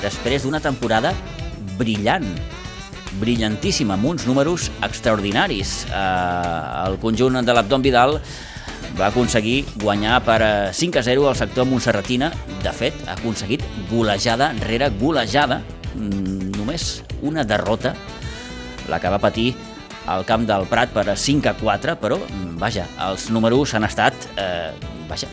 després 0.02 0.44
d'una 0.44 0.60
temporada 0.60 1.14
brillant, 1.78 2.26
brillantíssima, 3.22 3.96
amb 3.96 4.10
uns 4.10 4.28
números 4.28 4.72
extraordinaris. 4.84 5.86
Eh, 5.88 6.88
el 6.88 6.98
conjunt 7.00 7.40
de 7.46 7.54
l'Abdom 7.54 7.86
Vidal 7.86 8.20
va 8.98 9.10
aconseguir 9.10 9.66
guanyar 9.82 10.22
per 10.26 10.40
5 10.74 11.00
a 11.00 11.04
0 11.04 11.28
al 11.30 11.36
sector 11.36 11.68
Montserratina. 11.68 12.32
De 12.64 12.74
fet, 12.74 12.96
ha 13.08 13.16
aconseguit 13.18 13.64
golejada 13.92 14.52
rere 14.64 14.90
golejada, 15.00 15.62
només 15.98 17.04
una 17.22 17.44
derrota, 17.44 17.96
la 18.88 19.00
que 19.02 19.12
va 19.12 19.20
patir 19.20 19.52
al 20.08 20.24
camp 20.26 20.48
del 20.48 20.66
Prat 20.72 20.94
per 20.96 21.18
5 21.18 21.50
a 21.52 21.56
4, 21.60 21.98
però, 22.00 22.18
vaja, 22.60 22.88
els 23.10 23.30
números 23.30 23.74
han 23.76 23.84
estat, 23.84 24.16
eh, 24.40 24.72
vaja, 25.10 25.28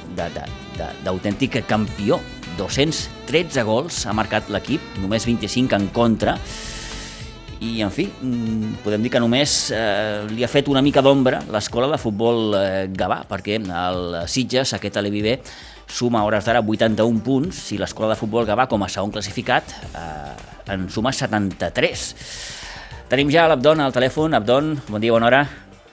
d'autèntic 1.05 1.63
campió. 1.69 2.21
213 2.59 3.63
gols 3.67 4.05
ha 4.07 4.13
marcat 4.15 4.51
l'equip, 4.51 4.83
només 5.03 5.27
25 5.27 5.75
en 5.75 5.89
contra, 5.95 6.37
i, 7.61 7.81
en 7.85 7.91
fi, 7.95 8.07
mm, 8.09 8.81
podem 8.85 9.05
dir 9.05 9.11
que 9.13 9.21
només 9.23 9.53
eh, 9.75 10.25
li 10.31 10.45
ha 10.45 10.51
fet 10.51 10.69
una 10.73 10.83
mica 10.83 11.03
d'ombra 11.05 11.43
l'escola 11.53 11.89
de 11.93 11.99
futbol 12.01 12.57
eh, 12.59 12.87
Gavà, 12.91 13.23
perquè 13.29 13.61
el 13.61 14.19
Sitges, 14.31 14.75
aquest 14.77 14.99
Alevi 15.01 15.37
suma 15.87 16.21
a 16.21 16.25
hores 16.25 16.45
d'ara 16.47 16.63
81 16.65 17.23
punts 17.25 17.61
i 17.73 17.79
l'escola 17.79 18.13
de 18.13 18.19
futbol 18.19 18.47
Gavà, 18.49 18.67
com 18.71 18.83
a 18.83 18.89
segon 18.89 19.13
classificat, 19.15 19.75
eh, 19.95 20.73
en 20.75 20.89
suma 20.91 21.13
73. 21.13 22.05
Tenim 23.09 23.31
ja 23.31 23.47
l'Abdon 23.49 23.81
al 23.85 23.93
telèfon. 23.93 24.35
Abdon, 24.35 24.75
bon 24.89 25.01
dia, 25.01 25.13
bona 25.13 25.29
hora. 25.29 25.43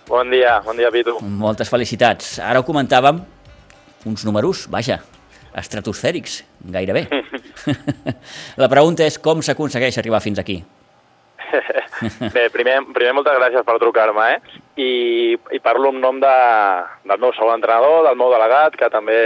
Bon 0.07 0.27
dia, 0.31 0.59
bon 0.65 0.77
dia, 0.79 0.91
Pitu. 0.91 1.19
Moltes 1.21 1.69
felicitats. 1.69 2.39
Ara 2.39 2.63
ho 2.63 2.67
comentàvem, 2.67 3.21
uns 4.09 4.25
números, 4.25 4.65
vaja, 4.71 5.01
estratosfèrics, 5.55 6.41
gairebé. 6.71 7.07
La 8.61 8.69
pregunta 8.71 9.05
és 9.05 9.19
com 9.21 9.41
s'aconsegueix 9.45 9.99
arribar 10.01 10.21
fins 10.23 10.41
aquí? 10.41 10.61
Bé, 12.35 12.47
primer, 12.53 12.77
primer 12.95 13.13
moltes 13.15 13.37
gràcies 13.37 13.65
per 13.67 13.77
trucar-me, 13.81 14.27
eh? 14.35 14.59
I, 14.81 14.91
I 15.53 15.59
parlo 15.63 15.91
en 15.91 15.99
nom 16.01 16.19
de, 16.21 16.33
del 17.09 17.21
meu 17.21 17.33
segon 17.35 17.59
entrenador, 17.59 18.05
del 18.07 18.17
meu 18.19 18.31
delegat, 18.33 18.77
que 18.79 18.89
també 18.93 19.17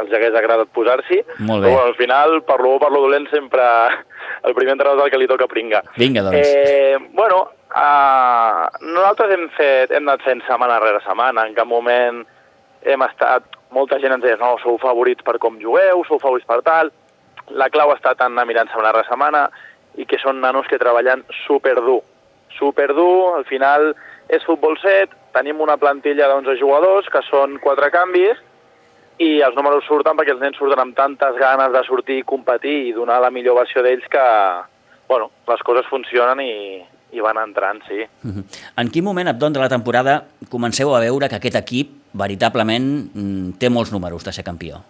els 0.00 0.14
hagués 0.14 0.36
agradat 0.38 0.72
posar-s'hi. 0.76 1.20
Molt 1.48 1.64
bé. 1.64 1.70
Però, 1.70 1.84
al 1.86 1.94
final, 1.98 2.40
per 2.48 2.58
lo 2.64 2.76
per 2.82 2.90
lo 2.94 3.04
dolent, 3.06 3.28
sempre 3.32 3.64
el 4.46 4.56
primer 4.58 4.76
entrenador 4.76 5.06
és 5.06 5.08
el 5.08 5.14
que 5.14 5.22
li 5.22 5.30
toca 5.30 5.50
pringar. 5.50 5.84
Vinga, 5.98 6.26
doncs. 6.26 6.40
Eh, 6.40 6.98
bueno, 7.16 7.44
uh, 7.74 8.64
nosaltres 8.84 9.36
hem, 9.36 9.46
fet, 9.56 9.94
hem 9.94 10.04
anat 10.08 10.26
fent 10.26 10.42
setmana 10.48 10.80
rere 10.84 11.02
setmana. 11.06 11.46
En 11.46 11.56
cap 11.58 11.68
moment 11.68 12.24
hem 12.86 13.08
estat... 13.08 13.54
Molta 13.68 13.98
gent 14.00 14.14
ens 14.14 14.22
deia, 14.24 14.38
no, 14.40 14.54
sou 14.62 14.78
favorits 14.80 15.20
per 15.26 15.34
com 15.36 15.58
jugueu, 15.60 16.00
sou 16.08 16.16
favorits 16.22 16.48
per 16.48 16.62
tal. 16.64 16.88
La 17.52 17.66
clau 17.68 17.90
ha 17.92 17.98
estat 17.98 18.22
anar 18.24 18.46
mirant 18.48 18.70
setmana 18.72 18.94
rere 18.94 19.04
setmana 19.04 19.42
i 19.98 20.06
que 20.06 20.18
són 20.22 20.40
nanos 20.40 20.68
que 20.70 20.78
treballen 20.80 21.24
superdur. 21.44 22.00
Superdur, 22.56 23.36
al 23.36 23.46
final 23.48 23.90
és 24.30 24.44
futbol 24.46 24.78
set, 24.80 25.12
tenim 25.34 25.60
una 25.60 25.76
plantilla 25.80 26.28
d'11 26.30 26.58
jugadors, 26.60 27.08
que 27.12 27.22
són 27.28 27.58
quatre 27.62 27.90
canvis, 27.94 28.38
i 29.18 29.40
els 29.42 29.56
números 29.58 29.86
surten 29.88 30.16
perquè 30.18 30.34
els 30.34 30.42
nens 30.42 30.58
surten 30.58 30.80
amb 30.82 30.94
tantes 30.96 31.38
ganes 31.40 31.72
de 31.74 31.82
sortir 31.88 32.20
i 32.20 32.26
competir 32.26 32.76
i 32.86 32.94
donar 32.94 33.18
la 33.22 33.32
millor 33.34 33.58
versió 33.58 33.82
d'ells 33.82 34.06
que, 34.12 34.26
bueno, 35.10 35.32
les 35.48 35.64
coses 35.66 35.88
funcionen 35.90 36.42
i, 36.44 36.52
i 37.12 37.24
van 37.24 37.40
entrant, 37.42 37.82
sí. 37.88 38.04
Uh 38.22 38.30
-huh. 38.30 38.44
En 38.76 38.90
quin 38.90 39.04
moment, 39.04 39.28
Abdon, 39.28 39.52
de 39.52 39.60
la 39.60 39.68
temporada 39.68 40.24
comenceu 40.48 40.94
a 40.94 41.00
veure 41.00 41.28
que 41.28 41.36
aquest 41.36 41.56
equip 41.56 41.90
veritablement 42.12 43.10
mm, 43.14 43.58
té 43.58 43.68
molts 43.68 43.92
números 43.92 44.24
de 44.24 44.32
ser 44.32 44.44
campió? 44.44 44.82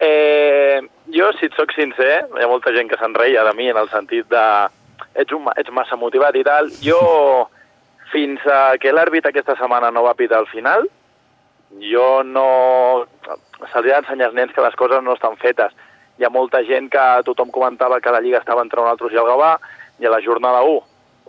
Eh, 0.00 0.53
jo, 1.14 1.30
si 1.38 1.46
et 1.48 1.54
soc 1.56 1.72
sincer, 1.74 2.24
hi 2.26 2.42
ha 2.44 2.50
molta 2.50 2.72
gent 2.74 2.90
que 2.90 2.98
se'n 3.00 3.14
reia 3.16 3.44
de 3.46 3.54
mi 3.56 3.70
en 3.70 3.78
el 3.78 3.88
sentit 3.92 4.26
de 4.32 4.44
ets, 5.14 5.32
un, 5.32 5.48
ets 5.56 5.72
massa 5.74 5.98
motivat 6.00 6.36
i 6.36 6.44
tal. 6.46 6.70
Jo, 6.82 7.00
fins 8.12 8.42
a 8.50 8.76
que 8.82 8.92
l'àrbit 8.92 9.26
aquesta 9.30 9.56
setmana 9.58 9.92
no 9.94 10.04
va 10.06 10.16
pitar 10.18 10.42
al 10.42 10.50
final, 10.50 10.86
jo 11.90 12.22
no... 12.26 12.46
Se'ls 13.24 13.78
ha 13.78 13.82
d'ensenyar 13.86 14.28
als 14.28 14.36
nens 14.36 14.52
que 14.54 14.62
les 14.62 14.76
coses 14.78 15.02
no 15.02 15.14
estan 15.16 15.38
fetes. 15.40 15.72
Hi 16.18 16.26
ha 16.26 16.30
molta 16.30 16.62
gent 16.66 16.90
que 16.92 17.04
tothom 17.26 17.50
comentava 17.54 18.00
que 18.02 18.12
la 18.12 18.20
Lliga 18.22 18.42
estava 18.42 18.62
entre 18.62 18.82
nosaltres 18.82 19.14
i 19.14 19.20
el 19.22 19.30
Gavà, 19.30 19.54
i 20.02 20.06
a 20.06 20.12
la 20.12 20.20
jornada 20.22 20.62
1, 20.66 20.80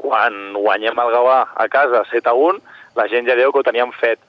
quan 0.01 0.39
guanyem 0.57 0.99
el 1.01 1.11
Gavà 1.13 1.39
a 1.55 1.67
casa 1.71 2.03
7 2.11 2.29
a 2.29 2.35
1, 2.37 2.61
la 2.97 3.07
gent 3.11 3.29
ja 3.29 3.37
diu 3.37 3.53
que 3.53 3.61
ho 3.61 3.67
teníem 3.67 3.93
fet. 3.97 4.19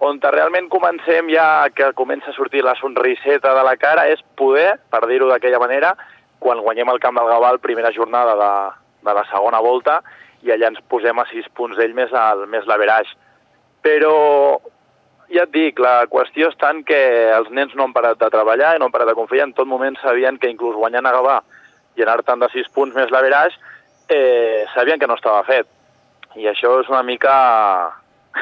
On 0.00 0.20
realment 0.22 0.68
comencem 0.70 1.26
ja 1.32 1.66
que 1.74 1.90
comença 1.98 2.30
a 2.30 2.36
sortir 2.36 2.62
la 2.62 2.76
sonriseta 2.78 3.54
de 3.54 3.64
la 3.66 3.74
cara 3.76 4.06
és 4.06 4.22
poder, 4.38 4.76
per 4.90 5.02
dir-ho 5.10 5.26
d'aquella 5.26 5.58
manera, 5.58 5.96
quan 6.38 6.62
guanyem 6.62 6.92
el 6.92 7.00
camp 7.02 7.18
del 7.18 7.26
Gavà 7.26 7.50
la 7.56 7.62
primera 7.62 7.90
jornada 7.92 8.36
de, 8.38 8.52
de 9.08 9.14
la 9.14 9.24
segona 9.32 9.60
volta 9.60 10.00
i 10.46 10.52
allà 10.54 10.70
ens 10.70 10.84
posem 10.86 11.18
a 11.18 11.26
6 11.26 11.50
punts 11.58 11.78
d'ell 11.78 11.96
més, 11.98 12.14
el, 12.14 12.46
més 12.46 12.66
l'averaix. 12.70 13.10
Però 13.82 14.14
ja 15.34 15.44
et 15.44 15.52
dic, 15.52 15.82
la 15.82 16.06
qüestió 16.10 16.52
és 16.52 16.58
tant 16.62 16.84
que 16.86 16.98
els 17.34 17.50
nens 17.50 17.74
no 17.74 17.88
han 17.88 17.96
parat 17.96 18.20
de 18.22 18.30
treballar 18.32 18.76
i 18.76 18.78
no 18.78 18.86
han 18.86 18.94
parat 18.94 19.10
de 19.10 19.18
confiar. 19.18 19.48
En 19.48 19.56
tot 19.56 19.66
moment 19.66 19.98
sabien 20.02 20.38
que 20.38 20.50
inclús 20.50 20.78
guanyant 20.78 21.10
a 21.10 21.14
Gavà 21.16 21.40
i 21.98 22.04
anar-te'n 22.06 22.46
de 22.46 22.48
6 22.54 22.70
punts 22.74 22.94
més 22.94 23.10
l'averaix, 23.10 23.58
eh, 24.08 24.64
sabien 24.74 25.02
que 25.02 25.10
no 25.10 25.18
estava 25.18 25.42
fet. 25.48 25.66
I 26.38 26.46
això 26.52 26.78
és 26.84 26.92
una 26.92 27.02
mica... 27.02 27.34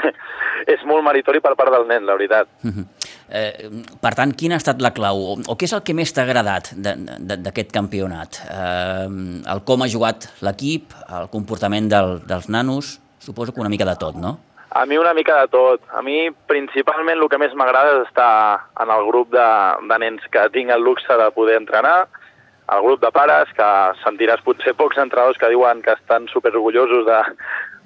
és 0.75 0.83
molt 0.89 1.05
meritori 1.07 1.41
per 1.45 1.55
part 1.59 1.73
del 1.75 1.87
nen, 1.89 2.07
la 2.07 2.17
veritat. 2.19 2.49
Uh 2.63 2.71
-huh. 2.71 2.87
eh, 3.29 3.69
per 4.01 4.15
tant, 4.15 4.35
quina 4.35 4.55
ha 4.55 4.63
estat 4.63 4.81
la 4.81 4.93
clau? 4.93 5.17
O, 5.17 5.33
o 5.47 5.57
què 5.57 5.65
és 5.65 5.73
el 5.73 5.83
que 5.83 5.95
més 5.95 6.13
t'ha 6.13 6.23
agradat 6.23 6.73
d'aquest 6.77 7.73
campionat? 7.73 8.41
Eh, 8.51 9.09
el 9.53 9.61
com 9.65 9.83
ha 9.83 9.89
jugat 9.89 10.29
l'equip, 10.41 10.93
el 11.21 11.29
comportament 11.29 11.89
del, 11.89 12.21
dels 12.27 12.49
nanos? 12.49 13.01
Suposo 13.19 13.53
que 13.53 13.61
una 13.61 13.69
mica 13.69 13.85
de 13.85 13.97
tot, 13.97 14.15
no? 14.15 14.39
A 14.71 14.85
mi 14.85 14.99
una 14.99 15.15
mica 15.15 15.41
de 15.41 15.49
tot. 15.49 15.81
A 15.93 16.03
mi, 16.03 16.31
principalment, 16.47 17.19
el 17.19 17.29
que 17.29 17.39
més 17.39 17.55
m'agrada 17.55 18.01
és 18.01 18.09
estar 18.09 18.61
en 18.83 18.91
el 18.91 19.07
grup 19.07 19.31
de, 19.33 19.49
de 19.89 19.99
nens 19.99 20.23
que 20.31 20.49
tinc 20.51 20.71
el 20.71 20.83
luxe 20.83 21.17
de 21.17 21.31
poder 21.31 21.57
entrenar, 21.57 22.09
el 22.75 22.83
grup 22.83 23.01
de 23.01 23.11
pares, 23.15 23.53
que 23.55 23.69
sentiràs 24.03 24.43
potser 24.43 24.75
pocs 24.75 24.99
entrenadors 24.99 25.39
que 25.39 25.49
diuen 25.53 25.83
que 25.83 25.95
estan 25.95 26.27
superorgullosos 26.33 27.07
de, 27.07 27.21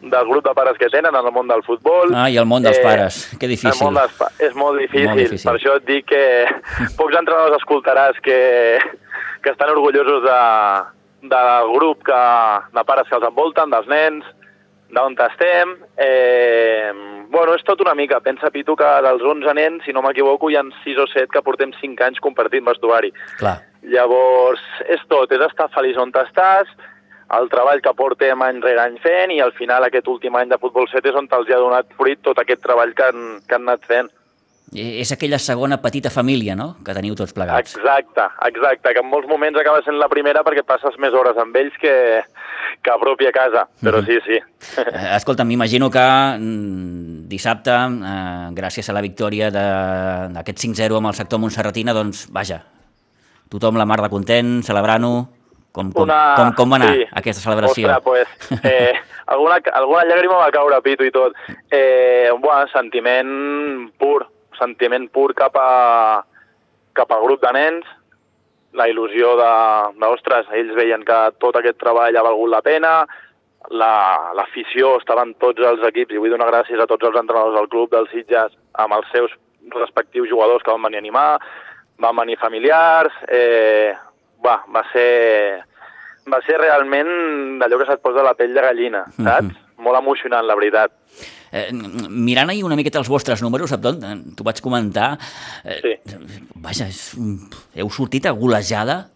del 0.01 0.27
grup 0.27 0.47
de 0.47 0.55
pares 0.55 0.79
que 0.79 0.89
tenen 0.89 1.15
en 1.15 1.27
el 1.27 1.33
món 1.33 1.49
del 1.49 1.63
futbol. 1.63 2.15
Ah, 2.17 2.29
i 2.31 2.39
el 2.41 2.49
món 2.49 2.65
dels 2.65 2.79
eh, 2.79 2.85
pares, 2.85 3.21
que 3.39 3.49
difícil. 3.51 3.75
El 3.75 3.91
món 3.91 4.01
dels 4.01 4.17
pa 4.17 4.31
és 4.41 4.57
molt 4.57 4.81
difícil. 4.81 5.09
molt 5.11 5.21
difícil, 5.21 5.47
per 5.49 5.57
això 5.59 5.77
et 5.77 5.87
dic 5.89 6.09
que 6.09 6.25
pocs 6.99 7.21
entrenadors 7.21 7.61
escoltaràs 7.61 8.21
que, 8.25 8.41
que 9.45 9.53
estan 9.53 9.73
orgullosos 9.77 10.25
de, 10.25 10.43
del 11.35 11.73
grup 11.77 12.05
que, 12.09 12.21
de 12.77 12.85
pares 12.89 13.09
que 13.09 13.19
els 13.21 13.29
envolten, 13.29 13.73
dels 13.75 13.91
nens, 13.93 14.29
d'on 14.91 15.15
estem. 15.23 15.77
Eh, 15.97 16.91
bueno, 17.31 17.55
és 17.55 17.63
tot 17.65 17.81
una 17.85 17.95
mica. 17.95 18.21
Pensa, 18.21 18.51
Pitu, 18.51 18.75
que 18.77 18.89
dels 19.05 19.23
11 19.23 19.55
nens, 19.55 19.85
si 19.85 19.93
no 19.93 20.03
m'equivoco, 20.03 20.51
hi 20.51 20.57
ha 20.59 20.65
6 20.85 21.03
o 21.05 21.07
7 21.13 21.31
que 21.31 21.45
portem 21.47 21.73
5 21.81 22.09
anys 22.09 22.23
compartint 22.25 22.67
vestuari. 22.67 23.13
Clar. 23.39 23.61
Llavors, 23.83 24.65
és 24.89 25.03
tot, 25.09 25.31
és 25.33 25.45
estar 25.47 25.71
feliç 25.77 25.97
on 26.01 26.11
estàs, 26.11 26.69
el 27.39 27.51
treball 27.51 27.83
que 27.83 27.93
portem 27.95 28.43
any 28.43 28.63
rere 28.63 28.83
any 28.83 28.97
fent 29.03 29.35
i 29.35 29.41
al 29.41 29.53
final 29.57 29.87
aquest 29.87 30.09
últim 30.11 30.37
any 30.37 30.51
de 30.51 30.59
Futbol 30.59 30.89
7 30.91 31.13
és 31.13 31.19
on 31.19 31.29
els 31.31 31.53
ha 31.53 31.61
donat 31.63 31.93
fruit 31.99 32.23
tot 32.23 32.39
aquest 32.39 32.63
treball 32.63 32.95
que 32.95 33.07
han, 33.07 33.29
que 33.47 33.55
han 33.55 33.69
anat 33.69 33.87
fent. 33.87 34.11
És 34.71 35.11
aquella 35.11 35.41
segona 35.43 35.81
petita 35.83 36.13
família, 36.15 36.55
no?, 36.55 36.77
que 36.87 36.95
teniu 36.95 37.17
tots 37.19 37.35
plegats. 37.35 37.75
Exacte, 37.75 38.23
exacte, 38.47 38.93
que 38.95 39.03
en 39.03 39.09
molts 39.11 39.27
moments 39.27 39.59
acaba 39.59 39.83
sent 39.83 39.99
la 39.99 40.07
primera 40.13 40.45
perquè 40.47 40.63
passes 40.63 40.95
més 41.03 41.15
hores 41.17 41.39
amb 41.43 41.57
ells 41.59 41.75
que, 41.83 41.95
que 42.79 42.93
a 42.93 42.99
pròpia 43.03 43.33
casa, 43.35 43.67
però 43.83 43.99
mm 43.99 44.07
-hmm. 44.07 44.23
sí, 44.23 44.39
sí. 44.39 44.83
Eh, 44.87 45.17
escolta, 45.17 45.45
m'imagino 45.45 45.91
que 45.91 46.07
mm, 46.39 47.27
dissabte, 47.27 47.71
eh, 47.71 48.47
gràcies 48.55 48.89
a 48.89 48.93
la 48.93 49.03
victòria 49.03 49.51
d'aquest 49.51 50.59
5-0 50.59 50.97
amb 50.97 51.09
el 51.09 51.15
sector 51.15 51.41
Montserratina, 51.41 51.93
doncs, 51.93 52.29
vaja, 52.31 52.63
tothom 53.49 53.77
la 53.77 53.87
mar 53.87 54.01
de 54.01 54.09
content, 54.09 54.63
celebrant-ho, 54.63 55.40
com, 55.73 55.93
com, 55.93 56.03
Una... 56.03 56.35
com, 56.37 56.51
com 56.59 56.73
va 56.73 56.81
anar 56.81 56.91
sí. 56.95 57.07
aquesta 57.21 57.45
celebració? 57.45 57.89
Ostres, 57.89 58.03
pues, 58.05 58.65
eh, 58.65 58.95
alguna, 59.35 59.61
alguna 59.79 60.05
llàgrima 60.09 60.41
va 60.41 60.51
caure 60.55 60.77
a 60.79 60.85
pito 60.85 61.07
i 61.07 61.15
tot. 61.15 61.37
Eh, 61.71 62.31
bueno, 62.37 62.67
sentiment 62.73 63.33
pur, 64.01 64.25
sentiment 64.59 65.07
pur 65.15 65.31
cap, 65.39 65.57
a, 65.57 66.21
cap 66.99 67.15
al 67.15 67.25
grup 67.27 67.43
de 67.47 67.55
nens, 67.57 67.97
la 68.79 68.87
il·lusió 68.91 69.35
de, 69.39 69.51
de, 69.99 70.07
ostres, 70.11 70.51
ells 70.55 70.75
veien 70.79 71.03
que 71.07 71.19
tot 71.43 71.59
aquest 71.59 71.79
treball 71.81 72.17
ha 72.17 72.27
valgut 72.27 72.51
la 72.53 72.63
pena, 72.67 72.95
l'afició 73.71 74.95
la, 74.95 75.01
estaven 75.03 75.35
tots 75.43 75.63
els 75.67 75.83
equips, 75.91 76.15
i 76.15 76.23
vull 76.23 76.35
donar 76.35 76.51
gràcies 76.51 76.81
a 76.81 76.89
tots 76.91 77.07
els 77.07 77.19
entrenadors 77.19 77.59
del 77.59 77.71
club 77.73 77.91
dels 77.95 78.11
Sitges 78.15 78.55
amb 78.83 78.95
els 78.97 79.11
seus 79.15 79.35
respectius 79.75 80.31
jugadors 80.31 80.63
que 80.65 80.73
van 80.73 80.87
venir 80.87 80.99
a 80.99 81.05
animar, 81.05 81.31
van 82.01 82.17
venir 82.17 82.39
familiars, 82.41 83.15
eh, 83.29 83.93
va, 84.45 84.61
va 84.75 84.85
ser, 84.93 85.61
va 86.31 86.41
ser 86.47 86.61
realment 86.61 87.59
d'allò 87.61 87.81
que 87.81 87.89
se't 87.91 88.03
posa 88.05 88.25
la 88.27 88.37
pell 88.39 88.55
de 88.55 88.65
gallina, 88.69 89.05
mhm. 89.17 89.27
saps? 89.27 89.45
Mm 89.45 89.51
-hmm. 89.51 89.67
Molt 89.81 89.97
emocionant, 89.97 90.45
la 90.45 90.55
veritat. 90.55 90.93
Eh, 91.53 91.73
mirant 91.73 92.51
ahir 92.51 92.65
una 92.65 92.77
miqueta 92.77 92.99
els 92.99 93.09
vostres 93.09 93.43
números, 93.43 93.73
Abdon, 93.73 93.97
eh, 94.05 94.17
t'ho 94.37 94.45
vaig 94.45 94.61
comentar, 94.61 95.19
eh, 95.65 95.81
sí. 95.83 96.15
vaja, 96.55 96.87
és, 96.87 97.17
heu 97.75 97.91
sortit 97.91 98.27
a 98.27 98.33
golejada 98.33 99.09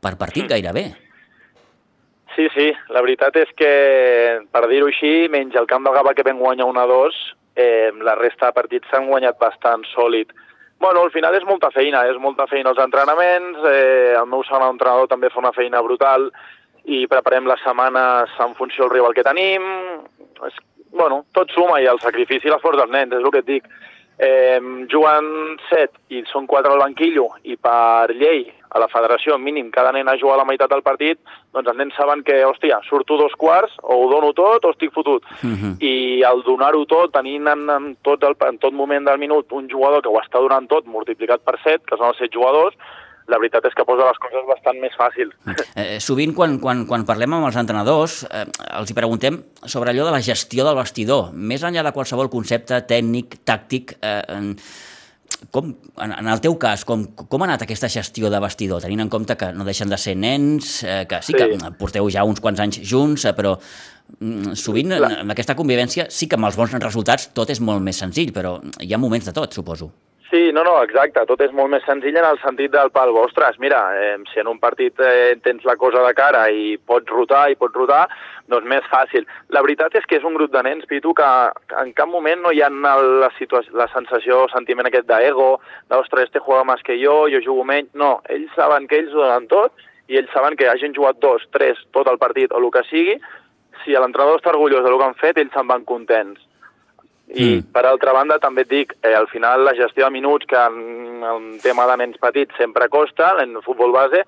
per 0.00 0.16
partit 0.16 0.44
mm. 0.44 0.48
gairebé. 0.48 0.84
Sí, 2.34 2.48
sí, 2.54 2.72
la 2.90 3.02
veritat 3.04 3.36
és 3.36 3.50
que, 3.54 3.72
per 4.50 4.64
dir-ho 4.70 4.88
així, 4.90 5.28
menys 5.30 5.54
el 5.54 5.68
camp 5.70 5.84
del 5.86 5.94
Gava 5.94 6.14
que 6.14 6.24
vam 6.26 6.40
guanyar 6.42 6.66
1-2, 6.66 7.18
eh, 7.54 7.92
la 8.02 8.16
resta 8.18 8.50
de 8.50 8.56
partits 8.56 8.90
s'han 8.90 9.06
guanyat 9.06 9.38
bastant 9.38 9.84
sòlid. 9.92 10.32
Bueno, 10.84 11.00
al 11.00 11.12
final 11.12 11.32
és 11.32 11.44
molta 11.48 11.70
feina, 11.72 12.02
és 12.12 12.18
molta 12.20 12.44
feina 12.44 12.68
als 12.68 12.80
entrenaments, 12.82 13.62
eh, 13.64 14.12
el 14.20 14.26
meu 14.28 14.42
segon 14.44 14.66
entrenador 14.74 15.06
també 15.08 15.30
fa 15.32 15.40
una 15.40 15.52
feina 15.56 15.80
brutal 15.80 16.26
i 16.84 17.06
preparem 17.08 17.46
les 17.48 17.62
setmanes 17.64 18.34
en 18.44 18.52
funció 18.58 18.84
del 18.84 18.92
rival 18.92 19.14
que 19.16 19.24
tenim. 19.24 19.64
És, 20.44 20.58
bueno, 20.92 21.22
tot 21.32 21.48
suma 21.56 21.78
i 21.80 21.88
el 21.88 22.02
sacrifici 22.02 22.50
i 22.50 22.52
l'esforç 22.52 22.82
dels 22.82 22.92
nens, 22.92 23.16
és 23.16 23.24
el 23.24 23.32
que 23.32 23.40
et 23.40 23.48
dic. 23.48 23.70
Eh, 24.18 24.60
juguen 24.92 25.56
set 25.70 25.96
i 26.12 26.20
són 26.28 26.44
quatre 26.46 26.76
al 26.76 26.84
banquillo 26.84 27.30
i 27.48 27.56
per 27.56 28.12
llei 28.12 28.44
a 28.74 28.80
la 28.82 28.88
federació 28.90 29.38
mínim 29.38 29.70
cada 29.70 29.92
nen 29.94 30.08
ha 30.10 30.16
jugat 30.18 30.40
la 30.40 30.44
meitat 30.48 30.68
del 30.70 30.82
partit, 30.82 31.18
doncs 31.54 31.68
els 31.70 31.78
nens 31.78 31.94
saben 31.94 32.24
que, 32.26 32.40
hòstia, 32.44 32.80
surto 32.88 33.16
dos 33.16 33.32
quarts, 33.38 33.72
o 33.82 33.94
ho 34.02 34.08
dono 34.10 34.32
tot 34.34 34.64
o 34.66 34.72
estic 34.74 34.92
fotut. 34.92 35.22
Uh 35.42 35.46
Mhm. 35.46 35.54
-huh. 35.62 35.74
I 35.84 36.22
al 36.24 36.42
donar-ho 36.42 36.84
tot, 36.86 37.12
tenint 37.12 37.46
en, 37.48 37.70
en, 37.70 37.96
tot 38.02 38.22
el, 38.24 38.34
en 38.48 38.58
tot 38.58 38.72
moment 38.72 39.04
del 39.06 39.18
minut 39.18 39.46
un 39.52 39.68
jugador 39.70 40.02
que 40.02 40.08
ho 40.08 40.18
està 40.20 40.40
donant 40.40 40.66
tot 40.68 40.84
multiplicat 40.86 41.40
per 41.44 41.56
7, 41.62 41.84
que 41.86 41.96
són 41.96 42.08
els 42.08 42.18
7 42.18 42.34
jugadors, 42.34 42.74
la 43.26 43.38
veritat 43.38 43.64
és 43.64 43.72
que 43.74 43.84
posa 43.86 44.04
les 44.04 44.18
coses 44.18 44.44
bastant 44.46 44.78
més 44.80 44.92
fàcils. 44.98 45.32
Eh, 45.76 45.98
sovint, 46.00 46.34
quan, 46.34 46.58
quan, 46.58 46.84
quan 46.86 47.06
parlem 47.06 47.32
amb 47.32 47.46
els 47.46 47.56
entrenadors, 47.56 48.24
eh, 48.24 48.44
els 48.78 48.90
hi 48.90 48.94
preguntem 48.94 49.42
sobre 49.64 49.90
allò 49.92 50.04
de 50.04 50.10
la 50.10 50.20
gestió 50.20 50.62
del 50.64 50.74
vestidor. 50.76 51.32
Més 51.32 51.62
enllà 51.62 51.82
de 51.82 51.92
qualsevol 51.92 52.28
concepte 52.28 52.74
tècnic, 52.86 53.38
tàctic, 53.46 53.96
eh, 54.02 54.54
com, 55.50 55.74
en, 56.00 56.12
en 56.12 56.28
el 56.28 56.40
teu 56.40 56.54
cas, 56.58 56.84
com, 56.84 57.04
com 57.14 57.42
ha 57.42 57.46
anat 57.48 57.62
aquesta 57.66 57.88
gestió 57.88 58.30
de 58.30 58.40
vestidor, 58.40 58.80
tenint 58.82 59.00
en 59.04 59.08
compte 59.12 59.36
que 59.36 59.52
no 59.52 59.64
deixen 59.64 59.88
de 59.88 59.98
ser 59.98 60.14
nens, 60.16 60.82
eh, 60.84 61.04
que 61.08 61.20
sí, 61.22 61.32
Sí. 61.32 61.38
que 61.38 61.70
porteu 61.78 62.08
ja 62.10 62.24
uns 62.24 62.40
quants 62.40 62.60
anys 62.60 62.80
junts, 62.86 63.24
eh, 63.24 63.32
però 63.34 63.56
mm, 64.20 64.52
sovint 64.54 64.92
en, 64.92 65.00
La- 65.02 65.20
en 65.20 65.30
aquesta 65.30 65.54
convivència 65.56 66.06
sí 66.10 66.26
que 66.28 66.36
amb 66.36 66.46
els 66.46 66.56
bons 66.56 66.72
resultats 66.78 67.30
tot 67.34 67.50
és 67.50 67.60
molt 67.60 67.82
més 67.82 67.96
senzill, 67.96 68.32
però 68.32 68.58
hi 68.80 68.92
ha 68.94 68.98
moments 68.98 69.26
de 69.26 69.32
tot, 69.32 69.52
suposo. 69.52 69.90
Sí, 70.30 70.52
no, 70.52 70.64
no, 70.64 70.78
exacte. 70.82 71.22
Tot 71.28 71.42
és 71.44 71.52
molt 71.52 71.68
més 71.70 71.84
senzill 71.84 72.16
en 72.16 72.24
el 72.26 72.38
sentit 72.40 72.72
del 72.72 72.90
pal. 72.94 73.12
Ostres, 73.20 73.58
mira, 73.60 73.80
eh, 74.00 74.16
si 74.32 74.40
en 74.40 74.48
un 74.48 74.58
partit 74.58 74.98
eh, 74.98 75.36
tens 75.44 75.66
la 75.68 75.76
cosa 75.76 76.00
de 76.06 76.14
cara 76.16 76.46
i 76.48 76.78
pots 76.78 77.12
rotar 77.12 77.50
i 77.52 77.58
pots 77.60 77.76
rotar, 77.76 78.06
doncs 78.48 78.68
més 78.68 78.86
fàcil. 78.90 79.28
La 79.52 79.62
veritat 79.64 79.94
és 80.00 80.06
que 80.08 80.16
és 80.16 80.24
un 80.24 80.36
grup 80.38 80.52
de 80.52 80.62
nens, 80.64 80.86
Pitu, 80.88 81.12
que 81.14 81.28
en 81.80 81.92
cap 81.92 82.08
moment 82.08 82.40
no 82.40 82.52
hi 82.52 82.62
ha 82.64 82.70
la, 82.72 82.96
la 82.96 83.88
sensació 83.92 84.44
o 84.44 84.50
sentiment 84.52 84.88
aquest 84.88 85.06
d'ego, 85.10 85.50
d'ostres, 85.92 86.30
este 86.30 86.40
juega 86.40 86.64
més 86.72 86.82
que 86.86 86.96
jo, 87.00 87.24
jo 87.32 87.42
jugo 87.44 87.64
menys... 87.68 87.92
No, 87.92 88.16
ells 88.32 88.52
saben 88.56 88.88
que 88.88 89.02
ells 89.02 89.12
ho 89.12 89.22
donen 89.26 89.48
tot 89.52 89.86
i 90.08 90.18
ells 90.20 90.32
saben 90.32 90.56
que 90.56 90.68
hagin 90.68 90.96
jugat 90.96 91.20
dos, 91.20 91.44
tres, 91.52 91.80
tot 91.96 92.08
el 92.08 92.20
partit 92.20 92.52
o 92.52 92.60
el 92.60 92.70
que 92.72 92.84
sigui, 92.88 93.20
si 93.84 93.92
l'entrenador 93.92 94.40
està 94.40 94.52
orgullós 94.52 94.84
del 94.84 94.98
que 94.98 95.08
han 95.08 95.20
fet, 95.20 95.40
ells 95.40 95.52
se'n 95.56 95.68
van 95.68 95.84
contents. 95.88 96.43
I, 97.28 97.44
Mm. 97.44 97.54
mm. 97.56 97.62
per 97.72 97.86
altra 97.86 98.12
banda, 98.12 98.38
també 98.38 98.62
et 98.62 98.68
dic, 98.68 98.92
eh, 99.02 99.14
al 99.14 99.26
final 99.28 99.64
la 99.64 99.74
gestió 99.74 100.04
de 100.04 100.10
minuts, 100.10 100.46
que 100.46 100.56
en 100.56 101.22
el 101.24 101.60
tema 101.62 101.86
de 101.86 101.96
nens 101.96 102.18
petits 102.20 102.54
sempre 102.58 102.88
costa, 102.88 103.34
en 103.42 103.56
futbol 103.62 103.92
base, 103.92 104.24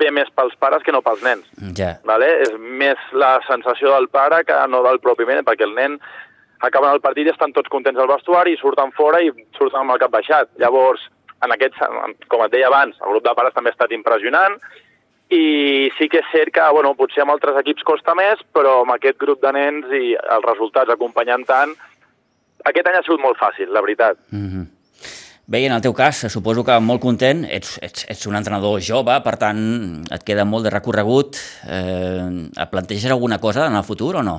ve 0.00 0.10
més 0.10 0.30
pels 0.34 0.54
pares 0.56 0.82
que 0.82 0.92
no 0.92 1.02
pels 1.02 1.22
nens. 1.22 1.44
Ja. 1.76 1.98
Vale? 2.04 2.26
És 2.46 2.52
més 2.58 2.96
la 3.12 3.40
sensació 3.46 3.92
del 3.92 4.08
pare 4.08 4.44
que 4.44 4.56
no 4.68 4.82
del 4.82 5.00
propi 5.00 5.26
nen, 5.28 5.44
perquè 5.44 5.66
el 5.66 5.74
nen 5.74 5.98
acaben 6.60 6.90
el 6.92 7.00
partit 7.00 7.26
i 7.26 7.30
estan 7.30 7.52
tots 7.52 7.68
contents 7.68 7.98
al 8.00 8.08
vestuari, 8.08 8.56
surten 8.56 8.92
fora 8.92 9.20
i 9.20 9.30
surten 9.56 9.80
amb 9.80 9.92
el 9.92 9.98
cap 9.98 10.10
baixat. 10.10 10.48
Llavors, 10.58 11.02
en 11.44 11.52
aquest, 11.52 11.74
com 12.28 12.42
et 12.44 12.52
deia 12.52 12.68
abans, 12.68 12.96
el 13.00 13.12
grup 13.12 13.24
de 13.24 13.34
pares 13.34 13.54
també 13.54 13.70
ha 13.70 13.76
estat 13.76 13.92
impressionant, 13.92 14.56
i 15.30 15.90
sí 15.96 16.08
que 16.10 16.18
és 16.18 16.32
cert 16.32 16.52
que, 16.52 16.64
bueno, 16.74 16.94
potser 16.98 17.22
amb 17.22 17.32
altres 17.36 17.56
equips 17.60 17.84
costa 17.86 18.16
més, 18.18 18.40
però 18.52 18.80
amb 18.82 18.96
aquest 18.96 19.18
grup 19.18 19.40
de 19.40 19.52
nens 19.52 19.86
i 19.94 20.16
els 20.16 20.44
resultats 20.48 20.90
acompanyant 20.90 21.44
tant, 21.46 21.76
aquest 22.64 22.86
any 22.86 22.98
ha 22.98 23.02
sigut 23.06 23.22
molt 23.22 23.38
fàcil, 23.40 23.72
la 23.72 23.80
veritat. 23.80 24.18
Mm 24.30 24.46
-hmm. 24.48 24.66
Bé, 25.50 25.64
en 25.66 25.72
el 25.72 25.82
teu 25.82 25.92
cas, 25.92 26.26
suposo 26.30 26.62
que 26.62 26.78
molt 26.78 27.00
content, 27.02 27.44
ets, 27.50 27.78
ets, 27.82 28.04
ets 28.12 28.26
un 28.26 28.36
entrenador 28.36 28.78
jove, 28.80 29.16
per 29.24 29.36
tant, 29.36 30.04
et 30.14 30.22
queda 30.22 30.44
molt 30.44 30.62
de 30.62 30.70
recorregut. 30.70 31.40
Eh, 31.66 32.46
et 32.54 32.70
planteges 32.70 33.10
alguna 33.10 33.40
cosa 33.40 33.66
en 33.66 33.74
el 33.74 33.82
futur 33.82 34.14
o 34.20 34.22
no? 34.22 34.36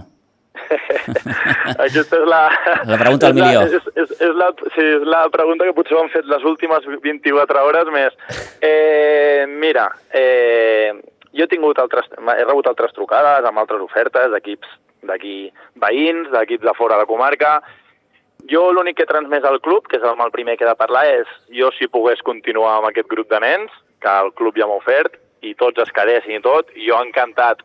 Aquesta 1.86 2.16
és 2.16 2.28
la... 2.32 2.42
La 2.88 2.98
pregunta 3.02 3.28
del 3.28 3.36
és 3.36 3.44
milió. 3.44 3.62
És, 3.68 3.90
és, 3.92 4.14
és, 4.22 4.34
la, 4.40 4.48
sí, 4.76 4.86
és 5.02 5.04
la 5.04 5.26
pregunta 5.34 5.68
que 5.68 5.76
potser 5.76 5.98
m'han 5.98 6.14
fet 6.14 6.30
les 6.32 6.48
últimes 6.48 6.88
24 7.04 7.66
hores 7.68 7.92
més. 7.92 8.16
Eh, 8.64 9.44
mira, 9.52 9.90
eh, 10.16 10.94
jo 11.36 11.44
he 11.44 11.52
tingut 11.52 11.80
altres, 11.84 12.08
he 12.16 12.46
rebut 12.46 12.72
altres 12.72 12.96
trucades 12.96 13.48
amb 13.48 13.60
altres 13.60 13.84
ofertes 13.84 14.32
d'equips 14.32 14.80
d'aquí 15.12 15.36
veïns, 15.82 16.30
d'equips 16.32 16.64
de 16.68 16.78
fora 16.78 16.96
de 16.96 17.04
la 17.04 17.10
comarca. 17.10 17.58
Jo 18.50 18.72
l'únic 18.74 18.98
que 18.98 19.06
he 19.06 19.10
transmès 19.10 19.46
al 19.46 19.60
club, 19.62 19.88
que 19.88 20.00
és 20.00 20.06
amb 20.08 20.22
el 20.26 20.32
primer 20.34 20.58
que 20.58 20.66
he 20.66 20.70
de 20.70 20.78
parlar, 20.80 21.06
és 21.22 21.28
jo 21.54 21.70
si 21.78 21.90
pogués 21.92 22.22
continuar 22.26 22.78
amb 22.78 22.90
aquest 22.90 23.10
grup 23.12 23.30
de 23.30 23.40
nens, 23.44 23.74
que 24.02 24.14
el 24.24 24.32
club 24.34 24.58
ja 24.58 24.68
m'ha 24.68 24.80
ofert, 24.82 25.20
i 25.42 25.54
tots 25.58 25.82
es 25.82 25.94
quedessin 25.94 26.40
i 26.40 26.42
tot, 26.46 26.72
i 26.76 26.88
jo 26.90 26.98
encantat. 27.02 27.62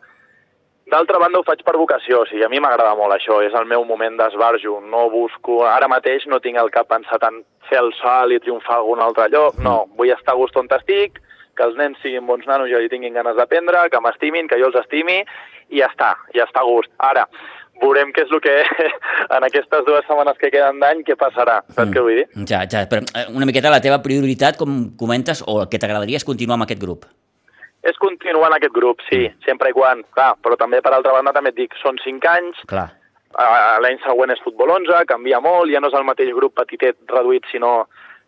D'altra 0.87 1.19
banda, 1.19 1.41
ho 1.41 1.43
faig 1.43 1.65
per 1.67 1.75
vocació, 1.75 2.21
o 2.23 2.27
sigui, 2.29 2.45
a 2.45 2.49
mi 2.49 2.61
m'agrada 2.63 2.93
molt 2.95 3.11
això, 3.11 3.41
és 3.43 3.55
el 3.59 3.65
meu 3.67 3.83
moment 3.83 4.15
d'esbarjo, 4.19 4.77
no 4.93 5.09
busco... 5.11 5.63
Ara 5.67 5.89
mateix 5.91 6.25
no 6.31 6.39
tinc 6.39 6.59
el 6.61 6.71
cap 6.71 6.87
pensat 6.87 7.25
en 7.27 7.41
fer 7.67 7.81
el 7.81 7.91
salt 7.99 8.31
i 8.31 8.39
triomfar 8.39 8.77
a 8.77 8.79
algun 8.83 9.03
altre 9.03 9.27
lloc, 9.33 9.57
no, 9.59 9.81
vull 9.99 10.13
estar 10.13 10.37
a 10.37 10.39
gust 10.39 10.55
on 10.55 10.71
estic, 10.77 11.19
que 11.57 11.65
els 11.65 11.75
nens 11.75 11.99
siguin 11.99 12.25
bons 12.29 12.45
nanos 12.47 12.69
i 12.69 12.75
jo 12.75 12.79
hi 12.79 12.89
tinguin 12.93 13.17
ganes 13.17 13.35
d'aprendre, 13.35 13.89
que 13.91 13.99
m'estimin, 13.99 14.47
que 14.47 14.59
jo 14.61 14.69
els 14.69 14.79
estimi, 14.79 15.19
i 15.73 15.81
ja 15.81 15.89
està, 15.91 16.13
ja 16.37 16.45
està 16.47 16.63
a 16.63 16.69
gust. 16.69 16.93
Ara, 17.03 17.25
veurem 17.81 18.11
què 18.15 18.25
és 18.25 18.33
el 18.33 18.41
que 18.43 18.55
en 19.37 19.47
aquestes 19.47 19.85
dues 19.87 20.05
setmanes 20.07 20.39
que 20.41 20.51
queden 20.53 20.81
d'any, 20.83 21.03
què 21.07 21.17
passarà, 21.19 21.59
saps 21.69 21.87
mm. 21.87 21.93
què 21.95 22.03
vull 22.05 22.19
dir? 22.21 22.27
Ja, 22.49 22.63
ja, 22.69 22.83
però 22.89 23.03
eh, 23.05 23.27
una 23.33 23.47
miqueta 23.49 23.73
la 23.73 23.83
teva 23.83 24.01
prioritat, 24.05 24.59
com 24.59 24.91
comentes, 24.99 25.43
o 25.47 25.61
el 25.63 25.71
que 25.71 25.81
t'agradaria 25.81 26.21
és 26.21 26.27
continuar 26.27 26.59
amb 26.59 26.67
aquest 26.67 26.83
grup. 26.83 27.07
És 27.87 27.99
continuar 28.01 28.49
en 28.51 28.57
aquest 28.57 28.73
grup, 28.75 29.03
sí, 29.07 29.27
sempre 29.45 29.71
i 29.71 29.75
quan, 29.75 30.01
clar, 30.15 30.33
però 30.43 30.57
també 30.59 30.81
per 30.83 30.91
altra 30.95 31.13
banda 31.15 31.35
també 31.35 31.53
et 31.53 31.59
dic, 31.59 31.77
són 31.83 31.99
cinc 32.03 32.25
anys, 32.27 32.63
Clar. 32.67 32.89
L'any 33.83 33.99
següent 34.01 34.31
és 34.33 34.41
futbol 34.41 34.71
11, 34.73 35.03
canvia 35.05 35.37
molt, 35.43 35.69
ja 35.69 35.81
no 35.83 35.91
és 35.91 35.95
el 35.99 36.05
mateix 36.07 36.31
grup 36.33 36.55
petitet 36.57 36.97
reduït, 37.11 37.45
sinó 37.51 37.85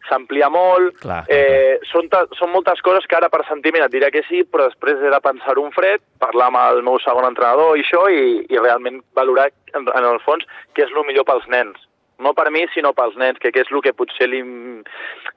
s'amplia 0.10 0.50
molt. 0.50 0.98
Clar, 1.00 1.22
clar, 1.28 1.38
eh, 1.38 1.80
són, 1.92 2.10
ta- 2.10 2.26
són 2.40 2.52
moltes 2.52 2.82
coses 2.86 3.06
que 3.08 3.16
ara 3.16 3.30
per 3.30 3.46
sentiment 3.48 3.86
et 3.86 3.92
diré 3.94 4.10
que 4.12 4.24
sí, 4.28 4.44
però 4.44 4.68
després 4.68 5.00
he 5.00 5.14
de 5.14 5.22
pensar 5.24 5.56
un 5.62 5.72
fred, 5.72 6.02
parlar 6.20 6.50
amb 6.50 6.60
el 6.66 6.82
meu 6.84 7.00
segon 7.00 7.30
entrenador 7.30 7.78
i 7.78 7.86
això, 7.86 8.08
i, 8.12 8.42
i 8.50 8.58
realment 8.60 9.00
valorar, 9.16 9.50
en, 9.74 9.86
en 9.88 10.10
el 10.12 10.20
fons, 10.26 10.44
què 10.76 10.84
és 10.88 10.92
el 10.96 11.06
millor 11.08 11.26
pels 11.30 11.48
nens. 11.48 11.78
No 12.20 12.34
per 12.36 12.50
mi, 12.52 12.66
sinó 12.74 12.92
pels 12.92 13.16
nens, 13.16 13.38
que, 13.40 13.54
que 13.56 13.62
és 13.64 13.70
el 13.72 13.80
que 13.86 13.94
potser 13.96 14.28
li, 14.28 14.42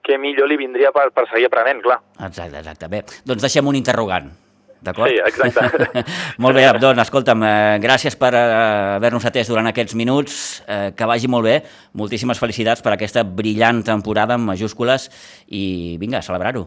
que 0.02 0.16
millor 0.18 0.48
li 0.50 0.56
vindria 0.58 0.90
per, 0.90 1.10
per 1.14 1.28
seguir 1.30 1.46
aprenent, 1.46 1.78
clar. 1.84 2.00
Exacte, 2.26 2.58
exacte. 2.58 2.88
Bé, 2.90 3.04
doncs 3.22 3.44
deixem 3.46 3.68
un 3.70 3.78
interrogant. 3.78 4.32
D'acord? 4.82 5.08
Sí, 5.12 5.20
exacte. 5.22 6.04
molt 6.42 6.56
bé, 6.58 6.64
Abdon, 6.66 6.98
escolta'm, 6.98 7.42
eh, 7.46 7.78
gràcies 7.82 8.16
per 8.18 8.32
eh, 8.34 8.42
haver-nos 8.96 9.24
atès 9.28 9.46
durant 9.48 9.68
aquests 9.70 9.94
minuts, 9.94 10.36
eh, 10.66 10.90
que 10.98 11.06
vagi 11.06 11.30
molt 11.30 11.46
bé, 11.46 11.60
moltíssimes 11.94 12.40
felicitats 12.42 12.82
per 12.82 12.96
aquesta 12.96 13.22
brillant 13.22 13.84
temporada 13.86 14.34
amb 14.34 14.50
majúscules 14.50 15.06
i 15.54 15.96
vinga, 16.02 16.18
a 16.18 16.26
celebrar-ho. 16.26 16.66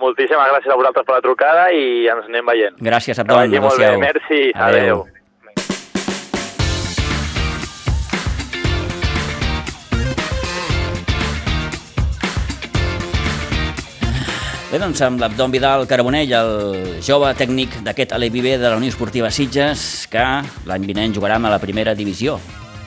Moltíssimes 0.00 0.48
gràcies 0.50 0.72
a 0.72 0.76
vosaltres 0.80 1.04
per 1.06 1.14
la 1.18 1.22
trucada 1.22 1.68
i 1.72 2.08
ens 2.10 2.26
anem 2.32 2.48
veient. 2.48 2.80
Gràcies, 2.82 3.14
Que 3.14 3.20
Abdon. 3.22 3.44
vagi 3.44 3.60
molt 3.60 3.78
bé, 3.78 3.92
adéu-siau. 3.92 4.00
merci, 4.00 4.40
Adéu. 4.54 4.80
adéu. 4.80 5.04
Bé, 14.74 14.80
doncs 14.82 14.98
amb 15.06 15.20
l'Abdon 15.22 15.52
Vidal 15.54 15.84
Carbonell, 15.86 16.32
el 16.34 16.96
jove 17.06 17.28
tècnic 17.38 17.76
d'aquest 17.86 18.10
Alevive 18.16 18.56
de 18.58 18.64
la 18.66 18.74
Unió 18.74 18.90
Esportiva 18.90 19.28
Sitges, 19.30 20.08
que 20.10 20.24
l'any 20.66 20.88
vinent 20.88 21.14
jugarà 21.14 21.36
a 21.38 21.52
la 21.52 21.60
primera 21.62 21.94
divisió, 21.94 22.40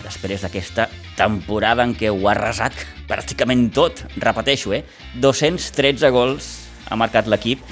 després 0.03 0.43
d'aquesta 0.43 0.89
temporada 1.15 1.87
en 1.87 1.95
què 1.95 2.11
ho 2.11 2.27
ha 2.27 2.33
arrasat 2.33 2.75
pràcticament 3.07 3.69
tot, 3.71 4.03
repeteixo, 4.19 4.75
eh? 4.75 4.83
213 5.15 6.11
gols 6.11 6.51
ha 6.91 6.99
marcat 6.99 7.31
l'equip 7.31 7.63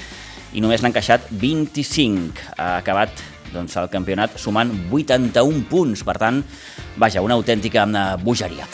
i 0.56 0.64
només 0.64 0.80
n'ha 0.80 0.94
encaixat 0.94 1.28
25. 1.28 2.40
Ha 2.56 2.78
acabat 2.78 3.12
doncs, 3.52 3.76
el 3.76 3.92
campionat 3.92 4.40
sumant 4.40 4.72
81 4.88 5.66
punts, 5.68 6.08
per 6.08 6.16
tant, 6.24 6.40
vaja, 6.96 7.20
una 7.20 7.36
autèntica 7.36 7.84
bogeria. 8.24 8.64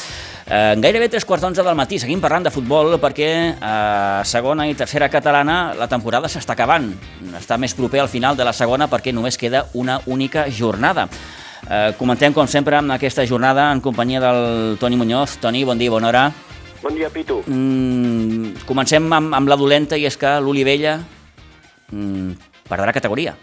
Eh, 0.46 0.74
gairebé 0.82 1.08
tres 1.08 1.24
quarts 1.24 1.44
d'onze 1.44 1.62
del 1.62 1.76
matí 1.78 2.00
seguim 2.02 2.20
parlant 2.20 2.42
de 2.42 2.50
futbol 2.50 2.96
perquè 3.00 3.28
a 3.54 3.74
eh, 4.22 4.24
segona 4.26 4.66
i 4.66 4.74
tercera 4.74 5.08
catalana 5.08 5.72
la 5.78 5.86
temporada 5.88 6.28
s'està 6.28 6.56
acabant. 6.56 6.90
Està 7.38 7.58
més 7.58 7.76
proper 7.78 8.02
al 8.02 8.10
final 8.10 8.36
de 8.36 8.46
la 8.46 8.54
segona 8.56 8.88
perquè 8.90 9.14
només 9.14 9.38
queda 9.38 9.66
una 9.78 10.00
única 10.06 10.48
jornada. 10.50 11.06
Eh, 11.62 11.92
comentem, 11.98 12.34
com 12.34 12.48
sempre, 12.50 12.76
amb 12.76 12.90
aquesta 12.96 13.26
jornada 13.26 13.70
en 13.72 13.80
companyia 13.80 14.20
del 14.20 14.78
Toni 14.80 14.98
Muñoz. 14.98 15.38
Toni, 15.40 15.62
bon 15.64 15.78
dia, 15.78 15.90
bona 15.94 16.10
hora. 16.10 16.24
Bon 16.82 16.94
dia, 16.94 17.08
Pitu. 17.14 17.38
Mm, 17.46 18.66
comencem 18.66 19.06
amb, 19.14 19.34
amb 19.38 19.48
la 19.48 19.56
dolenta 19.56 19.96
i 19.96 20.08
és 20.08 20.18
que 20.18 20.34
l'Olivella 20.42 20.98
mm, 21.92 22.34
perdrà 22.66 22.90
categoria. 22.92 23.36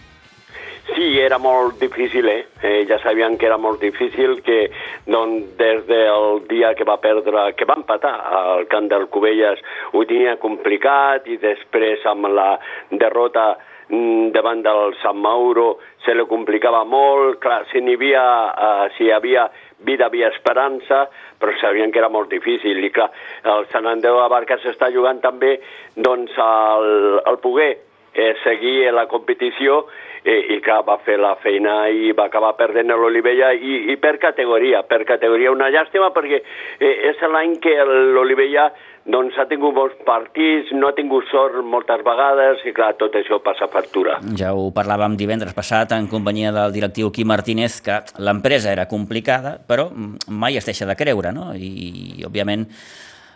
Sí, 0.99 1.17
era 1.17 1.37
molt 1.37 1.79
difícil, 1.79 2.27
eh? 2.27 2.47
eh? 2.61 2.83
Ja 2.83 2.97
sabien 2.99 3.37
que 3.39 3.45
era 3.47 3.55
molt 3.55 3.79
difícil, 3.79 4.41
que 4.43 4.65
doncs, 5.07 5.53
des 5.55 5.85
del 5.87 6.41
dia 6.49 6.73
que 6.75 6.83
va 6.83 6.97
perdre, 6.99 7.53
que 7.55 7.63
va 7.63 7.77
empatar 7.79 8.11
al 8.39 8.65
camp 8.67 8.89
del 8.91 9.07
Cubelles, 9.07 9.63
ho 9.95 10.03
tenia 10.03 10.35
complicat 10.43 11.31
i 11.31 11.39
després 11.39 12.03
amb 12.03 12.27
la 12.35 12.49
derrota 12.91 13.53
mm, 13.87 14.35
davant 14.35 14.59
del 14.67 14.97
Sant 14.99 15.23
Mauro 15.23 15.77
se 16.03 16.11
li 16.11 16.27
complicava 16.27 16.83
molt, 16.83 17.39
clar, 17.39 17.61
si 17.71 17.79
n'hi 17.79 17.95
havia, 17.95 18.27
uh, 18.51 18.85
si 18.97 19.07
hi 19.07 19.15
havia 19.15 19.47
vida, 19.79 20.11
havia 20.11 20.35
esperança, 20.35 21.05
però 21.39 21.55
sabien 21.63 21.95
que 21.95 22.03
era 22.03 22.11
molt 22.11 22.27
difícil. 22.27 22.83
I 22.83 22.91
clar, 22.91 23.07
el 23.47 23.69
Sant 23.71 23.87
Andreu 23.87 24.19
de 24.19 24.31
Barca 24.35 24.59
s'està 24.59 24.91
jugant 24.91 25.23
també 25.23 25.61
doncs, 25.95 26.35
el, 26.35 27.21
el 27.23 27.39
poguer 27.39 27.77
eh, 28.13 28.33
seguir 28.43 28.91
la 28.93 29.07
competició 29.07 29.85
eh, 30.23 30.55
i 30.55 30.59
clar, 30.63 30.83
va 30.87 30.99
fer 31.05 31.17
la 31.19 31.35
feina 31.43 31.87
i 31.89 32.11
va 32.15 32.27
acabar 32.27 32.55
perdent 32.59 32.91
l'Olivella 32.91 33.51
i, 33.53 33.85
i 33.93 33.97
per 34.01 34.17
categoria, 34.21 34.83
per 34.83 35.03
categoria. 35.07 35.51
Una 35.51 35.69
llàstima 35.73 36.11
perquè 36.15 36.41
eh, 36.41 36.95
és 37.11 37.21
l'any 37.31 37.57
que 37.63 37.75
l'Olivella 37.85 38.69
doncs 39.09 39.37
ha 39.39 39.47
tingut 39.49 39.73
molts 39.73 39.97
partits, 40.05 40.69
no 40.75 40.89
ha 40.89 40.95
tingut 40.97 41.25
sort 41.31 41.57
moltes 41.65 42.03
vegades 42.05 42.61
i 42.67 42.73
clar, 42.75 42.91
tot 42.99 43.15
això 43.17 43.39
passa 43.41 43.69
factura. 43.71 44.19
Ja 44.37 44.51
ho 44.53 44.69
parlàvem 44.75 45.17
divendres 45.17 45.55
passat 45.57 45.95
en 45.97 46.09
companyia 46.11 46.53
del 46.53 46.75
directiu 46.75 47.09
Quim 47.15 47.31
Martínez, 47.31 47.79
que 47.85 48.01
l'empresa 48.21 48.73
era 48.75 48.89
complicada, 48.91 49.57
però 49.65 49.89
mai 50.27 50.59
es 50.59 50.67
deixa 50.67 50.85
de 50.89 50.97
creure, 50.99 51.33
no? 51.33 51.51
I, 51.55 52.19
i 52.19 52.27
òbviament, 52.27 52.67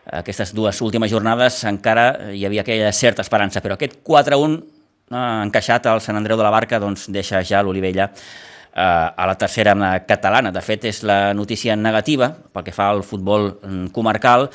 aquestes 0.06 0.54
dues 0.54 0.82
últimes 0.82 1.12
jornades 1.12 1.64
encara 1.70 2.34
hi 2.36 2.46
havia 2.46 2.64
aquella 2.64 2.92
certa 2.92 3.24
esperança, 3.24 3.62
però 3.64 3.78
aquest 3.78 4.02
4-1 4.04 4.58
eh, 4.58 5.20
encaixat 5.46 5.88
al 5.88 6.02
Sant 6.04 6.20
Andreu 6.20 6.38
de 6.38 6.44
la 6.44 6.54
Barca 6.54 6.80
doncs 6.80 7.08
deixa 7.12 7.44
ja 7.44 7.62
l'Olivella 7.64 8.10
eh, 8.10 8.82
a 8.82 9.28
la 9.28 9.36
tercera 9.40 9.76
catalana. 10.08 10.52
De 10.52 10.62
fet, 10.62 10.90
és 10.92 11.04
la 11.08 11.34
notícia 11.34 11.76
negativa 11.76 12.34
pel 12.54 12.66
que 12.66 12.76
fa 12.76 12.90
al 12.92 13.04
futbol 13.04 13.54
mm, 13.62 13.94
comarcal. 13.96 14.50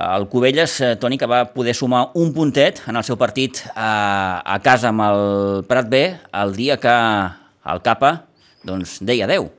El 0.00 0.28
Cubelles, 0.30 0.80
eh, 0.80 0.96
Toni, 0.96 1.18
que 1.18 1.28
va 1.28 1.44
poder 1.52 1.74
sumar 1.74 2.10
un 2.14 2.32
puntet 2.34 2.82
en 2.88 2.96
el 2.96 3.06
seu 3.06 3.18
partit 3.18 3.62
a, 3.74 4.40
a 4.44 4.58
casa 4.62 4.90
amb 4.90 5.06
el 5.06 5.64
Prat 5.68 5.90
B 5.90 6.04
el 6.42 6.54
dia 6.56 6.78
que 6.80 6.96
el 7.70 7.82
Capa 7.84 8.14
doncs, 8.64 8.98
deia 9.04 9.26
adeu. 9.26 9.50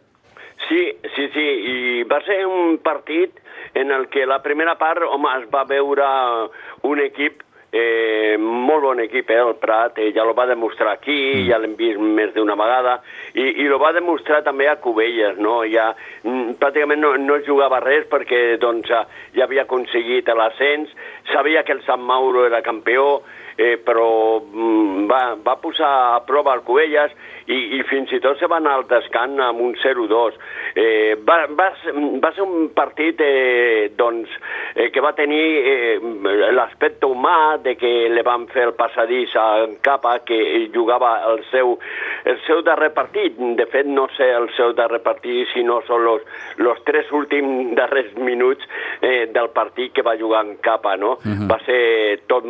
Sí, 0.70 0.82
sí, 1.16 1.28
sí, 1.34 1.46
i 1.68 1.78
va 2.08 2.22
ser 2.24 2.46
un 2.48 2.78
partit 2.84 3.41
en 3.74 3.92
el 3.92 4.08
que 4.10 4.26
la 4.26 4.42
primera 4.44 4.78
part, 4.78 5.04
home, 5.08 5.30
es 5.40 5.48
va 5.54 5.64
veure 5.70 6.10
un 6.88 7.00
equip 7.00 7.44
Eh, 7.74 8.36
molt 8.38 8.84
bon 8.84 9.00
equip, 9.00 9.30
eh, 9.32 9.40
el 9.40 9.56
Prat, 9.56 9.98
eh, 9.98 10.10
ja 10.12 10.26
lo 10.28 10.34
va 10.36 10.44
demostrar 10.46 10.92
aquí, 10.92 11.16
mm. 11.38 11.46
ja 11.48 11.58
l'hem 11.58 11.78
vist 11.80 12.02
més 12.04 12.34
d'una 12.36 12.58
vegada, 12.60 12.98
i, 13.32 13.46
i 13.64 13.68
lo 13.72 13.78
va 13.80 13.94
demostrar 13.96 14.42
també 14.44 14.68
a 14.68 14.76
Cubelles, 14.84 15.40
no? 15.40 15.62
Ja, 15.72 15.94
mm, 16.26 16.58
pràcticament 16.60 17.00
no, 17.00 17.14
no 17.16 17.40
jugava 17.48 17.80
res 17.80 18.10
perquè 18.12 18.58
doncs, 18.60 18.92
ja 18.92 19.46
havia 19.46 19.64
aconseguit 19.64 20.28
l'ascens, 20.36 20.92
sabia 21.32 21.64
que 21.64 21.72
el 21.78 21.80
Sant 21.88 22.04
Mauro 22.04 22.44
era 22.50 22.60
campió, 22.62 23.22
eh, 23.58 23.78
però 23.84 24.42
mm, 24.42 25.08
va, 25.12 25.22
va 25.44 25.58
posar 25.62 25.92
a 26.16 26.24
prova 26.28 26.56
el 26.56 26.66
Cubelles 26.68 27.14
i, 27.48 27.78
i 27.78 27.84
fins 27.90 28.12
i 28.14 28.20
tot 28.24 28.40
se 28.40 28.48
va 28.50 28.60
anar 28.62 28.78
al 28.80 28.86
descant 28.90 29.40
amb 29.42 29.62
un 29.64 29.74
0-2. 29.82 30.38
Eh, 30.76 31.16
va, 31.28 31.46
va, 31.58 31.70
va 32.24 32.32
ser 32.36 32.46
un 32.46 32.70
partit 32.76 33.20
eh, 33.24 33.92
doncs, 33.98 34.32
eh, 34.76 34.90
que 34.94 35.04
va 35.04 35.14
tenir 35.18 35.42
eh, 35.42 36.00
l'aspecte 36.56 37.10
humà 37.10 37.58
de 37.64 37.76
que 37.80 37.92
li 38.12 38.26
van 38.26 38.48
fer 38.54 38.70
el 38.70 38.76
passadís 38.78 39.34
a 39.36 39.48
Capa, 39.84 40.20
que 40.28 40.70
jugava 40.74 41.16
el 41.32 41.44
seu, 41.52 41.78
el 42.26 42.40
seu 42.46 42.62
darrer 42.66 42.92
partit. 42.96 43.40
De 43.58 43.68
fet, 43.72 43.90
no 43.90 44.08
sé 44.18 44.30
el 44.36 44.50
seu 44.58 44.76
darrer 44.78 45.02
partit, 45.04 45.50
sinó 45.56 45.82
són 45.88 46.06
los, 46.06 46.24
los 46.62 46.80
tres 46.88 47.10
últims 47.12 47.74
darrers 47.80 48.14
minuts 48.18 48.68
eh, 49.02 49.28
del 49.34 49.52
partit 49.56 49.94
que 49.96 50.06
va 50.06 50.18
jugar 50.20 50.46
en 50.46 50.56
Capa, 50.64 50.96
no? 50.98 51.18
Uh 51.18 51.28
mhm. 51.28 51.42
-huh. 51.42 51.50
Va 51.52 51.60
ser 51.66 52.22
tot 52.28 52.46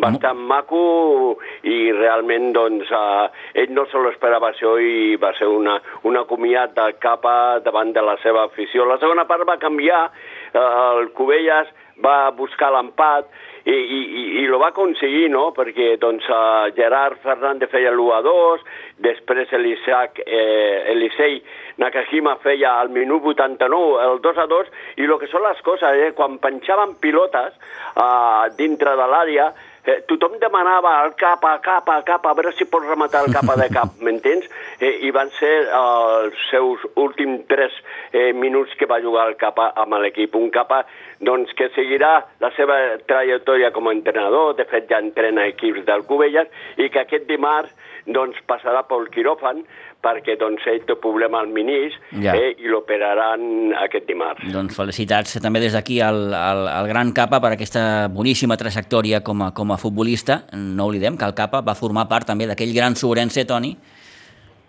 bastant 0.00 0.27
maco 0.34 1.38
i 1.62 1.90
realment, 1.92 2.52
doncs, 2.56 2.90
eh, 2.90 3.26
ell 3.62 3.74
no 3.76 3.86
se 3.90 4.02
l'esperava 4.02 4.52
això 4.52 4.76
i 4.80 5.16
va 5.20 5.32
ser 5.38 5.48
una, 5.50 5.78
una 6.08 6.24
comiat 6.28 6.74
de 6.76 6.88
capa 7.02 7.34
davant 7.64 7.92
de 7.92 8.04
la 8.04 8.16
seva 8.22 8.46
afició. 8.48 8.86
La 8.88 9.00
segona 9.02 9.26
part 9.28 9.46
va 9.48 9.60
canviar, 9.62 10.06
eh, 10.52 10.64
el 11.00 11.12
Cubelles 11.16 11.70
va 12.04 12.30
buscar 12.30 12.70
l'empat 12.72 13.30
i, 13.68 13.74
i, 13.74 14.00
i, 14.00 14.24
i 14.42 14.44
lo 14.48 14.58
va 14.62 14.70
aconseguir, 14.72 15.26
no?, 15.32 15.48
perquè 15.56 15.96
doncs, 16.00 16.24
uh, 16.32 16.70
Gerard 16.76 17.18
Fernández 17.24 17.68
feia 17.72 17.90
l'1 17.92 18.14
a 18.16 18.20
2, 18.24 18.62
després 19.04 19.52
Elisac, 19.58 20.22
eh, 20.24 20.88
Elisei 20.94 21.40
Nakajima 21.82 22.36
feia 22.42 22.78
al 22.80 22.88
minut 22.94 23.26
89 23.34 23.98
el 24.06 24.22
2 24.24 24.40
a 24.40 24.46
2, 24.50 24.70
i 25.02 25.08
el 25.08 25.16
que 25.20 25.28
són 25.30 25.44
les 25.44 25.60
coses, 25.66 26.00
eh, 26.00 26.14
quan 26.16 26.38
penjaven 26.42 26.96
pilotes 27.02 27.58
uh, 27.94 28.48
dintre 28.56 28.96
de 28.98 29.10
l'àrea, 29.12 29.50
eh, 29.88 30.02
tothom 30.10 30.36
demanava 30.42 30.92
el 31.06 31.14
cap, 31.20 31.44
a 31.48 31.56
cap, 31.64 31.88
a 31.88 32.02
cap, 32.06 32.26
a 32.26 32.34
veure 32.36 32.52
si 32.56 32.66
pots 32.68 32.88
rematar 32.90 33.24
el 33.24 33.32
cap 33.32 33.48
a 33.48 33.56
de 33.60 33.68
cap, 33.72 33.96
m'entens? 34.04 34.46
Eh, 34.78 34.94
I 35.08 35.12
van 35.16 35.32
ser 35.38 35.54
eh, 35.64 35.80
els 35.80 36.44
seus 36.50 36.84
últims 37.00 37.46
tres 37.50 37.74
eh, 38.12 38.32
minuts 38.36 38.76
que 38.78 38.88
va 38.90 39.00
jugar 39.04 39.28
el 39.30 39.38
capa 39.40 39.70
amb 39.80 39.96
l'equip. 40.02 40.36
Un 40.36 40.52
capa 40.54 40.84
doncs, 41.24 41.54
que 41.58 41.70
seguirà 41.74 42.12
la 42.44 42.52
seva 42.56 42.78
trajectòria 43.08 43.72
com 43.74 43.88
a 43.88 43.96
entrenador, 43.96 44.54
de 44.58 44.68
fet 44.68 44.90
ja 44.92 45.00
entrena 45.02 45.48
equips 45.48 45.86
del 45.88 46.04
Cubelles, 46.08 46.52
i 46.76 46.90
que 46.92 47.02
aquest 47.02 47.26
dimarts 47.30 47.72
doncs, 48.06 48.38
passarà 48.48 48.84
pel 48.88 49.08
quiròfan 49.12 49.64
perquè 50.04 50.36
doncs, 50.38 50.62
ell 50.70 50.84
té 50.86 50.94
problema 51.02 51.40
al 51.42 51.48
minís 51.50 51.96
ja. 52.22 52.34
eh, 52.36 52.52
i 52.62 52.70
l'operaran 52.70 53.72
aquest 53.82 54.06
dimarts. 54.08 54.44
Doncs 54.54 54.76
felicitats 54.78 55.38
també 55.42 55.62
des 55.64 55.74
d'aquí 55.74 55.98
al, 56.04 56.28
al, 56.34 56.66
al 56.70 56.90
gran 56.90 57.10
Capa 57.16 57.40
per 57.42 57.54
aquesta 57.56 57.82
boníssima 58.12 58.56
trajectòria 58.60 59.22
com 59.26 59.42
a, 59.42 59.50
com 59.54 59.74
a 59.74 59.80
futbolista. 59.80 60.44
No 60.54 60.86
oblidem 60.86 61.18
que 61.18 61.26
el 61.26 61.34
Capa 61.38 61.64
va 61.66 61.74
formar 61.78 62.06
part 62.10 62.30
també 62.30 62.46
d'aquell 62.46 62.74
gran 62.76 62.94
Sobrense, 62.98 63.44
Toni, 63.48 63.74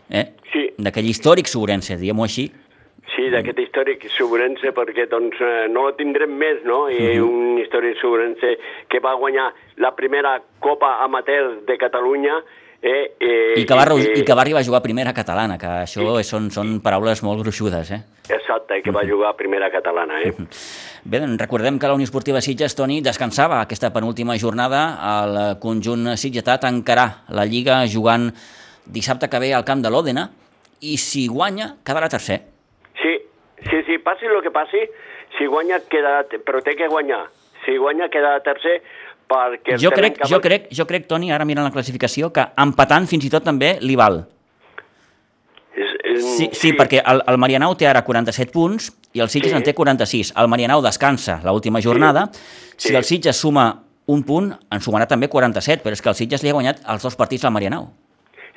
eh? 0.09 0.25
sí. 0.53 0.65
d'aquell 0.81 1.11
històric 1.13 1.51
Sobrense, 1.51 1.99
diguem-ho 2.01 2.25
així. 2.25 2.49
Sí, 3.15 3.25
d'aquest 3.33 3.57
històric 3.59 4.05
sobrense, 4.13 4.69
perquè 4.75 5.07
doncs, 5.09 5.37
eh, 5.41 5.67
no 5.73 5.87
el 5.89 5.95
tindrem 5.97 6.31
més, 6.39 6.61
no? 6.63 6.87
I 6.89 7.17
-huh. 7.17 7.25
un 7.25 7.57
històric 7.59 7.97
sobrense 7.97 8.57
que 8.87 8.99
va 8.99 9.15
guanyar 9.15 9.53
la 9.77 9.95
primera 9.95 10.41
Copa 10.59 11.03
Amateur 11.03 11.65
de 11.65 11.77
Catalunya 11.77 12.43
Eh, 12.81 13.15
eh, 13.19 13.53
I, 13.59 13.65
que 13.67 13.75
va, 13.75 13.83
eh, 13.91 14.13
I 14.21 14.23
que 14.23 14.35
va 14.35 14.41
arribar 14.45 14.61
a 14.61 14.63
jugar 14.63 14.79
a 14.79 14.83
primera 14.85 15.11
catalana, 15.13 15.57
que 15.59 15.67
això 15.83 16.05
sí, 16.15 16.27
són, 16.29 16.47
són 16.53 16.77
paraules 16.83 17.19
molt 17.27 17.41
gruixudes, 17.43 17.91
eh? 17.91 17.99
Exacte, 18.29 18.77
i 18.79 18.83
que 18.85 18.93
va 18.95 19.03
jugar 19.03 19.33
a 19.33 19.35
primera 19.35 19.67
catalana, 19.73 20.21
eh? 20.23 20.31
Bé, 21.09 21.19
doncs 21.19 21.41
recordem 21.41 21.79
que 21.79 21.89
la 21.91 21.97
Unió 21.97 22.07
Esportiva 22.07 22.39
Sitges, 22.39 22.77
Toni, 22.79 23.01
descansava 23.03 23.59
aquesta 23.59 23.91
penúltima 23.95 24.37
jornada 24.39 24.83
al 25.09 25.39
conjunt 25.59 26.13
sitgetà 26.19 26.55
tancarà 26.63 27.09
la 27.35 27.43
Lliga 27.47 27.81
jugant 27.87 28.29
dissabte 28.85 29.27
que 29.29 29.43
ve 29.43 29.51
al 29.53 29.67
camp 29.67 29.83
de 29.83 29.91
l'Òdena 29.91 30.29
i 30.79 30.95
si 30.97 31.27
guanya, 31.27 31.73
quedarà 31.83 32.07
tercer. 32.07 32.39
Sí, 33.01 33.13
sí, 33.67 33.83
sí, 33.87 33.99
passi 33.99 34.29
el 34.29 34.39
que 34.45 34.55
passi, 34.55 34.85
si 35.37 35.47
guanya, 35.51 35.81
quedarà, 35.91 36.23
però 36.45 36.63
té 36.63 36.77
que 36.79 36.87
guanyar. 36.87 37.25
Si 37.65 37.75
guanya, 37.77 38.07
quedarà 38.07 38.39
tercer, 38.39 38.79
perquè... 39.29 39.77
Jo 39.81 39.91
crec, 39.93 40.17
que... 40.17 40.27
jo, 40.31 40.41
crec, 40.43 40.67
jo 40.75 40.85
crec, 40.89 41.07
Toni, 41.09 41.31
ara 41.31 41.45
mirant 41.47 41.67
la 41.67 41.73
classificació, 41.73 42.31
que 42.35 42.45
empatant 42.59 43.07
fins 43.09 43.27
i 43.27 43.31
tot 43.33 43.45
també 43.45 43.75
li 43.85 43.97
val. 43.99 44.23
És, 45.79 45.91
és, 46.03 46.23
sí, 46.23 46.47
sí, 46.47 46.49
sí, 46.57 46.71
perquè 46.75 47.03
el, 47.07 47.21
el 47.29 47.37
Marianau 47.39 47.75
té 47.79 47.87
ara 47.87 48.01
47 48.03 48.51
punts 48.51 48.89
i 49.15 49.21
el 49.23 49.29
Sitges 49.31 49.53
sí. 49.53 49.57
en 49.57 49.65
té 49.65 49.75
46. 49.77 50.33
El 50.41 50.49
Marianau 50.51 50.81
descansa 50.83 51.39
l'última 51.45 51.81
jornada. 51.81 52.27
Sí. 52.75 52.89
Si 52.89 52.95
el 52.97 53.05
Sitges 53.07 53.39
suma 53.39 53.69
un 54.09 54.25
punt, 54.25 54.49
en 54.73 54.81
sumarà 54.81 55.05
també 55.07 55.29
47, 55.29 55.83
però 55.85 55.95
és 55.95 56.01
que 56.01 56.09
el 56.11 56.17
Sitges 56.17 56.43
li 56.43 56.51
ha 56.51 56.57
guanyat 56.57 56.81
els 56.89 57.05
dos 57.05 57.15
partits 57.19 57.45
al 57.45 57.53
Marianau. 57.55 57.91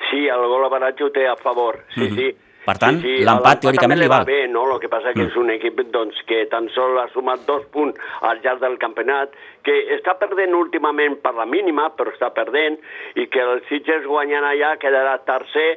Sí, 0.09 0.25
el 0.29 0.47
gol 0.49 0.65
avanatge 0.65 1.05
ho 1.05 1.11
té 1.13 1.27
a 1.29 1.37
favor, 1.37 1.85
sí, 1.93 2.01
mm 2.01 2.07
-hmm. 2.07 2.15
sí. 2.17 2.52
Per 2.63 2.75
tant, 2.79 2.99
sí, 3.03 3.17
sí, 3.17 3.23
l'empat 3.27 3.63
teòricament 3.65 3.99
li 3.99 4.09
val. 4.11 4.25
Bé, 4.27 4.45
no? 4.51 4.63
El 4.71 4.79
que 4.79 4.89
passa 4.91 5.11
que 5.11 5.25
mm. 5.25 5.31
és 5.31 5.39
un 5.39 5.51
equip 5.51 5.81
doncs, 5.91 6.21
que 6.29 6.45
tan 6.51 6.69
sol 6.75 6.95
ha 7.01 7.09
sumat 7.11 7.43
dos 7.47 7.65
punts 7.75 7.99
al 8.23 8.39
llarg 8.43 8.61
del 8.63 8.77
campionat, 8.79 9.33
que 9.67 9.75
està 9.97 10.15
perdent 10.19 10.55
últimament 10.55 11.17
per 11.23 11.33
la 11.35 11.47
mínima, 11.49 11.89
però 11.97 12.13
està 12.13 12.31
perdent, 12.35 12.79
i 13.19 13.27
que 13.31 13.43
el 13.43 13.65
Sitges 13.67 14.07
guanyant 14.07 14.47
allà 14.47 14.77
quedarà 14.79 15.17
tercer, 15.27 15.73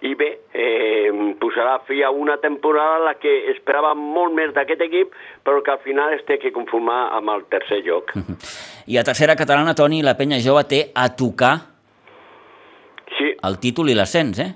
i 0.00 0.14
bé, 0.16 0.30
eh, 0.56 1.10
posarà 1.40 1.76
fi 1.84 2.00
a 2.02 2.08
una 2.10 2.38
temporada 2.40 2.96
en 2.96 3.04
la 3.04 3.14
que 3.20 3.34
esperava 3.52 3.92
molt 3.94 4.32
més 4.32 4.54
d'aquest 4.56 4.80
equip, 4.86 5.12
però 5.44 5.60
que 5.60 5.74
al 5.74 5.82
final 5.84 6.14
es 6.16 6.24
té 6.24 6.38
que 6.40 6.54
conformar 6.56 7.10
amb 7.18 7.34
el 7.34 7.44
tercer 7.52 7.82
lloc. 7.84 8.14
I 8.90 8.96
a 8.96 9.04
tercera 9.04 9.36
catalana, 9.36 9.76
Toni, 9.76 10.00
la 10.02 10.16
penya 10.16 10.40
jove 10.40 10.64
té 10.72 10.80
a 10.96 11.10
tocar 11.12 11.52
sí. 13.18 13.34
el 13.36 13.60
títol 13.60 13.92
i 13.92 13.98
l'ascens, 13.98 14.40
eh? 14.40 14.50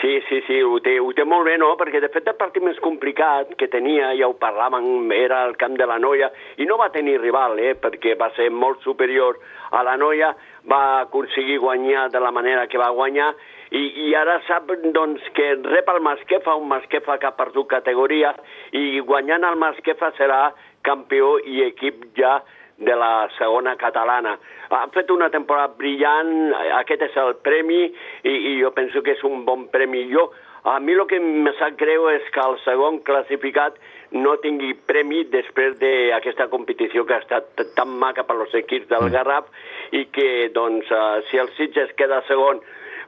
Sí, 0.00 0.20
sí, 0.30 0.40
sí, 0.46 0.62
ho 0.62 0.78
té, 0.80 0.94
ho 0.96 1.10
té 1.12 1.26
molt 1.28 1.44
bé, 1.44 1.58
no? 1.60 1.74
Perquè, 1.76 2.00
de 2.00 2.08
fet, 2.08 2.28
el 2.30 2.36
partit 2.38 2.64
més 2.64 2.78
complicat 2.80 3.50
que 3.60 3.68
tenia, 3.68 4.14
ja 4.16 4.30
ho 4.30 4.36
parlàvem, 4.40 5.10
era 5.12 5.42
el 5.44 5.58
camp 5.60 5.76
de 5.76 5.84
la 5.84 5.98
Noia, 6.00 6.30
i 6.56 6.64
no 6.64 6.78
va 6.80 6.88
tenir 6.94 7.18
rival, 7.20 7.58
eh? 7.60 7.74
Perquè 7.76 8.14
va 8.16 8.30
ser 8.32 8.48
molt 8.48 8.80
superior 8.86 9.36
a 9.76 9.82
la 9.84 9.98
Noia, 10.00 10.30
va 10.72 11.02
aconseguir 11.02 11.58
guanyar 11.60 12.08
de 12.14 12.22
la 12.24 12.32
manera 12.32 12.64
que 12.66 12.80
va 12.80 12.88
guanyar, 12.96 13.34
i, 13.76 13.82
i 14.06 14.14
ara 14.16 14.38
sap 14.48 14.72
doncs, 14.96 15.26
que 15.36 15.52
rep 15.68 15.92
el 15.92 16.00
Masquefa, 16.06 16.56
un 16.56 16.72
Masquefa 16.72 17.18
que 17.20 17.28
ha 17.28 17.36
perdut 17.36 17.68
categoria, 17.68 18.32
i 18.72 19.04
guanyant 19.04 19.44
el 19.44 19.60
Masquefa 19.60 20.14
serà 20.16 20.46
campió 20.80 21.36
i 21.44 21.60
equip 21.66 22.08
ja 22.16 22.38
de 22.80 22.96
la 22.96 23.28
segona 23.36 23.76
catalana. 23.76 24.36
Ha 24.70 24.86
fet 24.94 25.10
una 25.12 25.28
temporada 25.30 25.74
brillant, 25.78 26.52
aquest 26.80 27.02
és 27.10 27.16
el 27.20 27.34
premi 27.44 27.82
i, 27.84 28.32
i 28.32 28.54
jo 28.60 28.72
penso 28.76 29.02
que 29.04 29.14
és 29.16 29.24
un 29.28 29.44
bon 29.44 29.66
premi. 29.72 30.06
Jo, 30.12 30.30
a 30.64 30.78
mi 30.80 30.92
el 30.96 31.06
que 31.08 31.20
me 31.20 31.52
sap 31.58 31.76
greu 31.80 32.08
és 32.12 32.26
que 32.32 32.40
el 32.40 32.58
segon 32.64 33.00
classificat 33.04 33.76
no 34.12 34.34
tingui 34.42 34.74
premi 34.88 35.22
després 35.32 35.78
d'aquesta 35.80 36.48
competició 36.52 37.06
que 37.06 37.16
ha 37.16 37.22
estat 37.22 37.64
tan 37.76 37.92
maca 38.00 38.24
per 38.28 38.36
als 38.38 38.56
equips 38.58 38.88
del 38.90 39.06
mm. 39.06 39.14
Garraf 39.14 39.48
i 39.96 40.06
que 40.12 40.50
doncs, 40.54 40.90
uh, 40.90 41.20
si 41.30 41.40
el 41.40 41.52
Sitges 41.56 41.94
queda 41.96 42.22
segon 42.28 42.60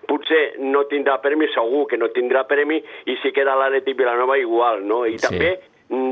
potser 0.09 0.57
no 0.59 0.85
tindrà 0.91 1.19
premi, 1.23 1.49
segur 1.55 1.87
que 1.91 1.99
no 2.01 2.09
tindrà 2.15 2.43
premi, 2.49 2.81
i 3.07 3.19
si 3.23 3.31
queda 3.35 3.55
l'Atlètic 3.59 3.99
Vilanova 3.99 4.39
igual, 4.41 4.83
no? 4.87 5.05
I 5.07 5.19
Sí. 5.19 5.29
també 5.29 5.53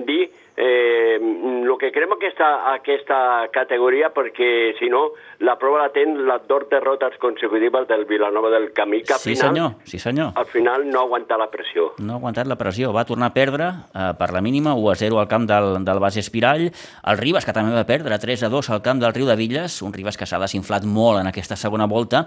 dir 0.07 0.29
eh, 0.61 1.17
el 1.17 1.77
que 1.81 1.89
creem 1.95 2.13
aquesta, 2.13 2.49
aquesta 2.75 3.49
categoria 3.55 4.11
perquè 4.13 4.75
si 4.79 4.91
no 4.93 5.07
la 5.47 5.55
prova 5.59 5.79
la 5.87 5.89
ten 5.95 6.13
les 6.29 6.43
dos 6.49 6.67
derrotes 6.69 7.17
consecutives 7.23 7.87
del 7.89 8.05
Vilanova 8.05 8.51
del 8.53 8.73
Camí 8.77 9.01
que 9.03 9.15
al 9.15 9.21
Sí, 9.21 9.35
final, 9.35 9.49
senyor, 9.55 9.71
sí, 9.85 9.99
senyor. 9.99 10.33
al 10.35 10.47
final 10.47 10.85
no 10.91 11.01
aguanta 11.07 11.39
la 11.41 11.49
pressió. 11.51 11.95
No 11.99 12.13
ha 12.15 12.17
aguantat 12.21 12.47
la 12.51 12.59
pressió, 12.61 12.93
va 12.93 13.07
tornar 13.09 13.31
a 13.31 13.35
perdre 13.35 13.71
eh, 13.95 14.11
per 14.19 14.31
la 14.37 14.43
mínima 14.45 14.75
1 14.75 14.91
a 14.91 14.97
0 14.97 15.21
al 15.21 15.29
camp 15.29 15.49
del, 15.49 15.85
del 15.85 15.99
Base 15.99 16.21
Espirall, 16.21 16.69
el 16.71 17.19
Ribas 17.19 17.47
que 17.49 17.55
també 17.57 17.73
va 17.75 17.87
perdre 17.89 18.19
3 18.21 18.45
a 18.45 18.53
2 18.53 18.71
al 18.77 18.83
camp 18.83 19.01
del 19.01 19.15
Riu 19.17 19.27
de 19.31 19.37
Villes, 19.41 19.81
un 19.83 19.93
Ribas 19.97 20.19
que 20.21 20.27
s'ha 20.29 20.39
desinflat 20.43 20.85
molt 20.85 21.21
en 21.23 21.33
aquesta 21.33 21.57
segona 21.57 21.87
volta, 21.87 22.27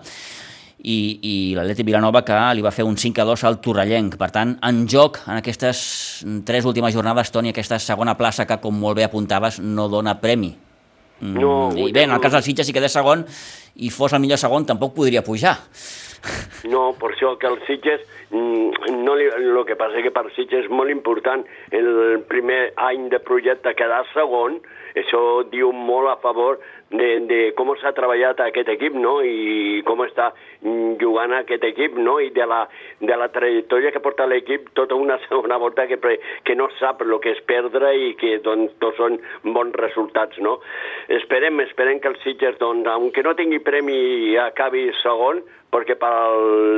i, 0.83 0.97
i 1.23 1.33
l'Atleti 1.55 1.85
Vilanova 1.87 2.23
que 2.27 2.35
li 2.55 2.63
va 2.63 2.73
fer 2.75 2.83
un 2.83 2.97
5 2.99 3.23
a 3.23 3.25
2 3.29 3.45
al 3.47 3.59
Torrellenc. 3.63 4.17
Per 4.19 4.29
tant, 4.35 4.57
en 4.67 4.83
joc 4.91 5.21
en 5.23 5.39
aquestes 5.39 5.79
tres 6.45 6.67
últimes 6.67 6.93
jornades, 6.95 7.31
Toni, 7.31 7.53
aquesta 7.55 7.79
segona 7.79 8.17
plaça 8.19 8.45
que, 8.45 8.59
com 8.59 8.75
molt 8.75 8.99
bé 8.99 9.07
apuntaves, 9.07 9.61
no 9.63 9.87
dona 9.87 10.19
premi. 10.19 10.53
Mm, 11.21 11.39
No, 11.39 11.71
I 11.77 11.91
bé, 11.91 12.03
en 12.03 12.11
el 12.11 12.19
cas 12.19 12.33
del 12.33 12.43
Sitges, 12.43 12.67
si 12.67 12.73
quedés 12.75 12.91
segon 12.91 13.23
i 13.75 13.89
fos 13.89 14.13
el 14.13 14.19
millor 14.19 14.41
segon, 14.41 14.65
tampoc 14.67 14.93
podria 14.97 15.23
pujar. 15.23 15.55
No, 16.71 16.93
per 16.99 17.11
això 17.11 17.33
que 17.39 17.47
el 17.47 17.57
Sitges, 17.67 18.03
mm, 18.31 18.99
no 19.03 19.15
li, 19.15 19.25
el 19.27 19.65
que 19.67 19.75
passa 19.79 20.03
que 20.03 20.11
per 20.11 20.29
Sitges 20.35 20.65
és 20.65 20.71
molt 20.71 20.91
important 20.91 21.43
el 21.71 22.23
primer 22.27 22.73
any 22.75 23.09
de 23.11 23.19
projecte 23.19 23.75
quedar 23.75 24.03
segon, 24.13 24.59
això 24.95 25.43
diu 25.51 25.71
molt 25.73 26.11
a 26.11 26.17
favor 26.21 26.59
de, 26.93 27.07
de 27.29 27.39
com 27.57 27.73
s'ha 27.79 27.93
treballat 27.97 28.39
aquest 28.45 28.69
equip, 28.75 28.95
no?, 28.99 29.17
i 29.25 29.81
com 29.87 30.03
està 30.05 30.29
jugant 31.01 31.33
aquest 31.37 31.65
equip, 31.67 31.97
no?, 31.97 32.19
i 32.21 32.29
de 32.35 32.45
la, 32.49 32.63
de 33.01 33.17
la 33.19 33.29
trajectòria 33.33 33.91
que 33.93 34.03
porta 34.03 34.27
l'equip 34.29 34.69
tota 34.77 34.97
una 34.99 35.17
segona 35.27 35.59
volta 35.61 35.87
que, 35.89 35.99
que 36.45 36.57
no 36.59 36.69
sap 36.79 37.01
el 37.05 37.17
que 37.23 37.33
és 37.35 37.41
perdre 37.49 37.93
i 37.97 38.13
que 38.19 38.37
doncs, 38.45 38.77
tots 38.83 39.01
són 39.01 39.17
bons 39.43 39.75
resultats, 39.81 40.39
no? 40.43 40.59
Esperem, 41.21 41.59
esperem 41.65 41.99
que 41.99 42.11
el 42.11 42.19
Sitges, 42.23 42.59
doncs, 42.61 42.87
aunque 42.93 43.25
no 43.25 43.35
tingui 43.37 43.59
premi, 43.63 44.37
acabi 44.39 44.89
segon, 45.01 45.41
perquè 45.73 45.95
per 45.99 46.11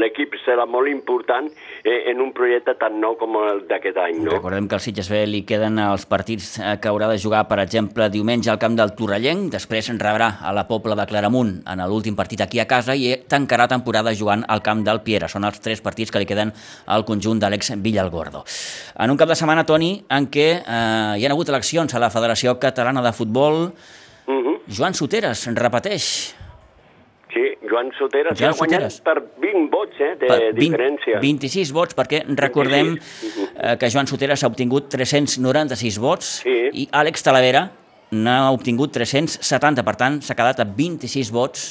l'equip 0.02 0.38
serà 0.46 0.66
molt 0.70 0.90
important 0.92 1.50
eh, 1.84 2.12
en 2.12 2.22
un 2.24 2.32
projecte 2.36 2.76
tan 2.80 2.98
nou 3.02 3.18
com 3.20 3.38
el 3.42 3.64
d'aquest 3.70 4.00
any, 4.02 4.22
no? 4.24 4.38
Recordem 4.38 4.70
que 4.72 4.78
al 4.78 4.84
Sitges 4.84 5.12
B 5.12 5.26
li 5.28 5.44
queden 5.48 5.80
els 5.84 6.08
partits 6.10 6.56
eh, 6.62 6.76
que 6.82 6.92
haurà 6.92 7.10
de 7.12 7.20
jugar, 7.22 7.46
per 7.50 7.60
exemple, 7.64 8.08
diumenge 8.14 8.52
al 8.52 8.62
camp 8.62 8.78
del 8.80 8.96
Torrellenc, 8.98 9.50
després 9.58 9.92
en 9.92 10.00
rebrà 10.06 10.30
a 10.46 10.54
la 10.54 10.64
Pobla 10.70 10.96
de 10.96 11.06
Claramunt 11.10 11.52
en 11.66 11.82
l'últim 11.90 12.16
partit 12.16 12.42
aquí 12.46 12.62
a 12.62 12.68
casa 12.70 12.94
i 12.96 13.10
tancarà 13.28 13.68
temporada 13.68 14.14
jugant 14.16 14.46
al 14.48 14.62
camp 14.62 14.86
del 14.86 15.02
Piera. 15.02 15.28
Són 15.28 15.44
els 15.50 15.60
tres 15.60 15.82
partits 15.82 16.12
que 16.14 16.22
li 16.22 16.30
queden 16.30 16.54
al 16.86 17.04
conjunt 17.10 17.42
d'Àlex 17.42 17.74
Villalgordo. 17.84 18.46
En 19.00 19.12
un 19.12 19.18
cap 19.18 19.28
de 19.30 19.36
setmana, 19.36 19.66
Toni, 19.66 19.92
en 20.10 20.30
què 20.32 20.48
eh, 20.62 21.20
hi 21.20 21.26
ha 21.26 21.32
hagut 21.34 21.50
eleccions 21.50 21.94
a 21.98 22.00
la 22.06 22.12
Federació 22.14 22.58
Catalana 22.60 23.02
de 23.02 23.12
Futbol, 23.14 23.72
Uh 24.28 24.34
-huh. 24.42 24.56
Joan 24.68 24.94
Soteres 24.98 25.46
repeteix. 25.54 26.34
Sí, 27.32 27.44
Joan 27.70 27.92
Soteres 28.00 28.40
Joan 28.40 28.54
ha 28.54 28.58
guanyat 28.58 28.92
Soteres. 28.92 29.02
per 29.02 29.22
20 29.42 29.70
vots 29.70 30.00
eh, 30.00 30.16
de 30.20 30.26
Per 30.26 30.40
20 30.54 30.60
diferència. 30.78 31.20
26 31.22 31.72
vots, 31.72 31.96
perquè 31.96 32.24
recordem 32.36 32.96
26. 32.96 33.50
eh, 33.60 33.78
que 33.78 33.90
Joan 33.92 34.08
Soteres 34.08 34.44
ha 34.44 34.48
obtingut 34.48 34.90
396 34.90 36.00
vots 36.00 36.26
Sí. 36.42 36.70
i 36.74 36.88
Àlex 36.92 37.22
Talavera 37.22 37.70
n'ha 38.12 38.52
obtingut 38.54 38.94
370, 38.96 39.86
per 39.86 39.96
tant 40.00 40.20
s'ha 40.24 40.38
quedat 40.38 40.62
a 40.62 40.68
26 40.68 41.32
vots 41.34 41.66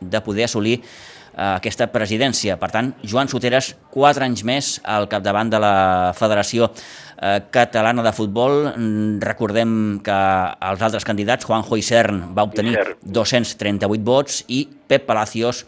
de 0.00 0.20
poder 0.20 0.46
assolir 0.46 0.80
eh, 0.80 1.54
aquesta 1.56 1.88
presidència. 1.92 2.56
Per 2.60 2.70
tant, 2.72 2.92
Joan 3.06 3.30
Soteres, 3.32 3.74
4 3.94 4.26
anys 4.26 4.44
més 4.48 4.70
al 4.84 5.08
capdavant 5.12 5.50
de 5.52 5.60
la 5.62 5.74
Federació 6.18 6.70
eh, 6.70 7.38
Catalana 7.54 8.04
de 8.06 8.14
Futbol. 8.16 8.72
Mm, 8.72 9.20
Recordem 9.24 9.76
que 10.04 10.18
els 10.70 10.82
altres 10.82 11.06
candidats, 11.06 11.46
Juanjo 11.46 11.78
Isern 11.80 12.26
va 12.36 12.46
obtenir 12.48 12.76
Isern. 12.76 12.98
238 13.04 14.04
vots 14.06 14.42
i 14.48 14.66
Pep 14.86 15.06
Palacios 15.08 15.64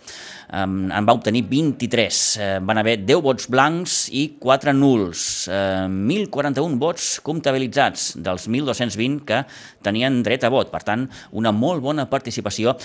eh, 0.49 0.65
en 0.65 1.07
va 1.07 1.15
obtenir 1.17 1.45
23. 1.49 2.21
Eh, 2.41 2.49
van 2.65 2.81
haver 2.81 2.99
10 3.05 3.23
vots 3.25 3.49
blancs 3.53 3.99
i 4.13 4.25
4 4.41 4.75
nuls. 4.77 5.49
Eh, 5.49 5.87
1.041 5.89 6.79
vots 6.81 7.09
comptabilitzats 7.25 8.15
dels 8.17 8.49
1.220 8.49 9.25
que 9.29 9.43
tenien 9.83 10.23
dret 10.23 10.45
a 10.45 10.53
vot. 10.53 10.73
Per 10.73 10.83
tant, 10.83 11.07
una 11.33 11.53
molt 11.53 11.83
bona 11.85 12.09
participació 12.11 12.75
eh, 12.75 12.81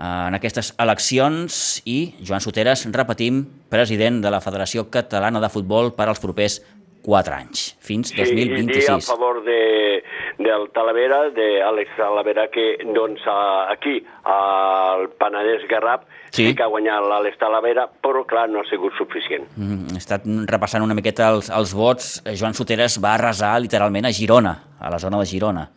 en 0.00 0.38
aquestes 0.38 0.74
eleccions 0.78 1.82
i 1.84 1.98
Joan 2.22 2.44
Soteres, 2.44 2.86
repetim, 2.92 3.44
president 3.68 4.20
de 4.22 4.30
la 4.30 4.40
Federació 4.40 4.86
Catalana 4.90 5.42
de 5.42 5.50
Futbol 5.50 5.92
per 5.96 6.08
als 6.08 6.22
propers 6.22 6.60
4 7.06 7.34
anys, 7.36 7.60
fins 7.86 8.10
Sí, 8.10 8.18
i 8.18 8.24
dir 8.34 8.46
a 8.50 8.56
2026. 8.56 9.06
favor 9.12 9.38
de, 9.46 10.02
del 10.42 10.66
Talavera, 10.74 11.20
d'Àlex 11.36 11.94
Talavera, 11.96 12.48
que 12.50 12.64
doncs 12.96 13.22
aquí, 13.70 14.00
al 14.26 15.08
Penedès 15.20 15.66
Garraf, 15.70 16.02
Sí. 16.34 16.48
sí, 16.50 16.54
que 16.58 16.64
ha 16.64 16.66
guanyat 16.68 17.00
l'Àlex 17.06 17.38
Talavera, 17.38 17.86
però 18.02 18.24
clar, 18.26 18.48
no 18.50 18.60
ha 18.60 18.66
sigut 18.68 18.92
suficient. 18.98 19.46
Mm, 19.56 19.94
he 19.94 20.00
estat 20.02 20.26
repassant 20.50 20.82
una 20.84 20.94
miqueta 20.98 21.30
els, 21.32 21.48
els 21.48 21.72
vots. 21.72 22.22
Eh, 22.26 22.34
Joan 22.36 22.52
Soteres 22.58 22.98
va 23.02 23.14
arrasar 23.14 23.54
literalment 23.62 24.04
a 24.04 24.12
Girona, 24.12 24.56
a 24.80 24.90
la 24.90 24.98
zona 24.98 25.18
de 25.22 25.26
Girona. 25.30 25.68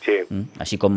Sí. 0.00 0.16
Mm? 0.28 0.60
Així 0.64 0.78
com 0.80 0.94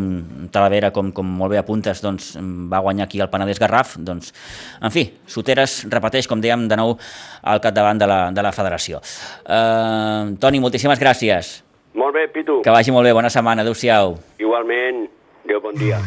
Talavera, 0.52 0.90
com, 0.94 1.10
com 1.12 1.34
molt 1.40 1.52
bé 1.52 1.60
apuntes, 1.60 2.00
doncs, 2.04 2.32
va 2.72 2.80
guanyar 2.84 3.08
aquí 3.08 3.20
el 3.20 3.30
Penedès 3.32 3.60
Garraf. 3.60 3.96
Doncs, 4.00 4.32
en 4.80 4.94
fi, 4.94 5.06
Soteres 5.26 5.82
repeteix, 5.92 6.28
com 6.30 6.40
dèiem, 6.40 6.68
de 6.70 6.78
nou 6.80 6.96
al 7.42 7.60
capdavant 7.64 8.00
de 8.00 8.08
la, 8.08 8.20
de 8.34 8.46
la 8.46 8.54
federació. 8.56 9.02
Uh, 9.44 10.34
Toni, 10.40 10.62
moltíssimes 10.64 11.02
gràcies. 11.02 11.58
Molt 11.94 12.16
bé, 12.16 12.26
Pitu. 12.32 12.62
Que 12.64 12.72
vagi 12.74 12.94
molt 12.94 13.06
bé, 13.06 13.12
bona 13.14 13.30
setmana, 13.30 13.62
adeu-siau. 13.62 14.16
Igualment, 14.42 15.04
Déu 15.44 15.60
bon 15.60 15.76
dia. 15.76 16.00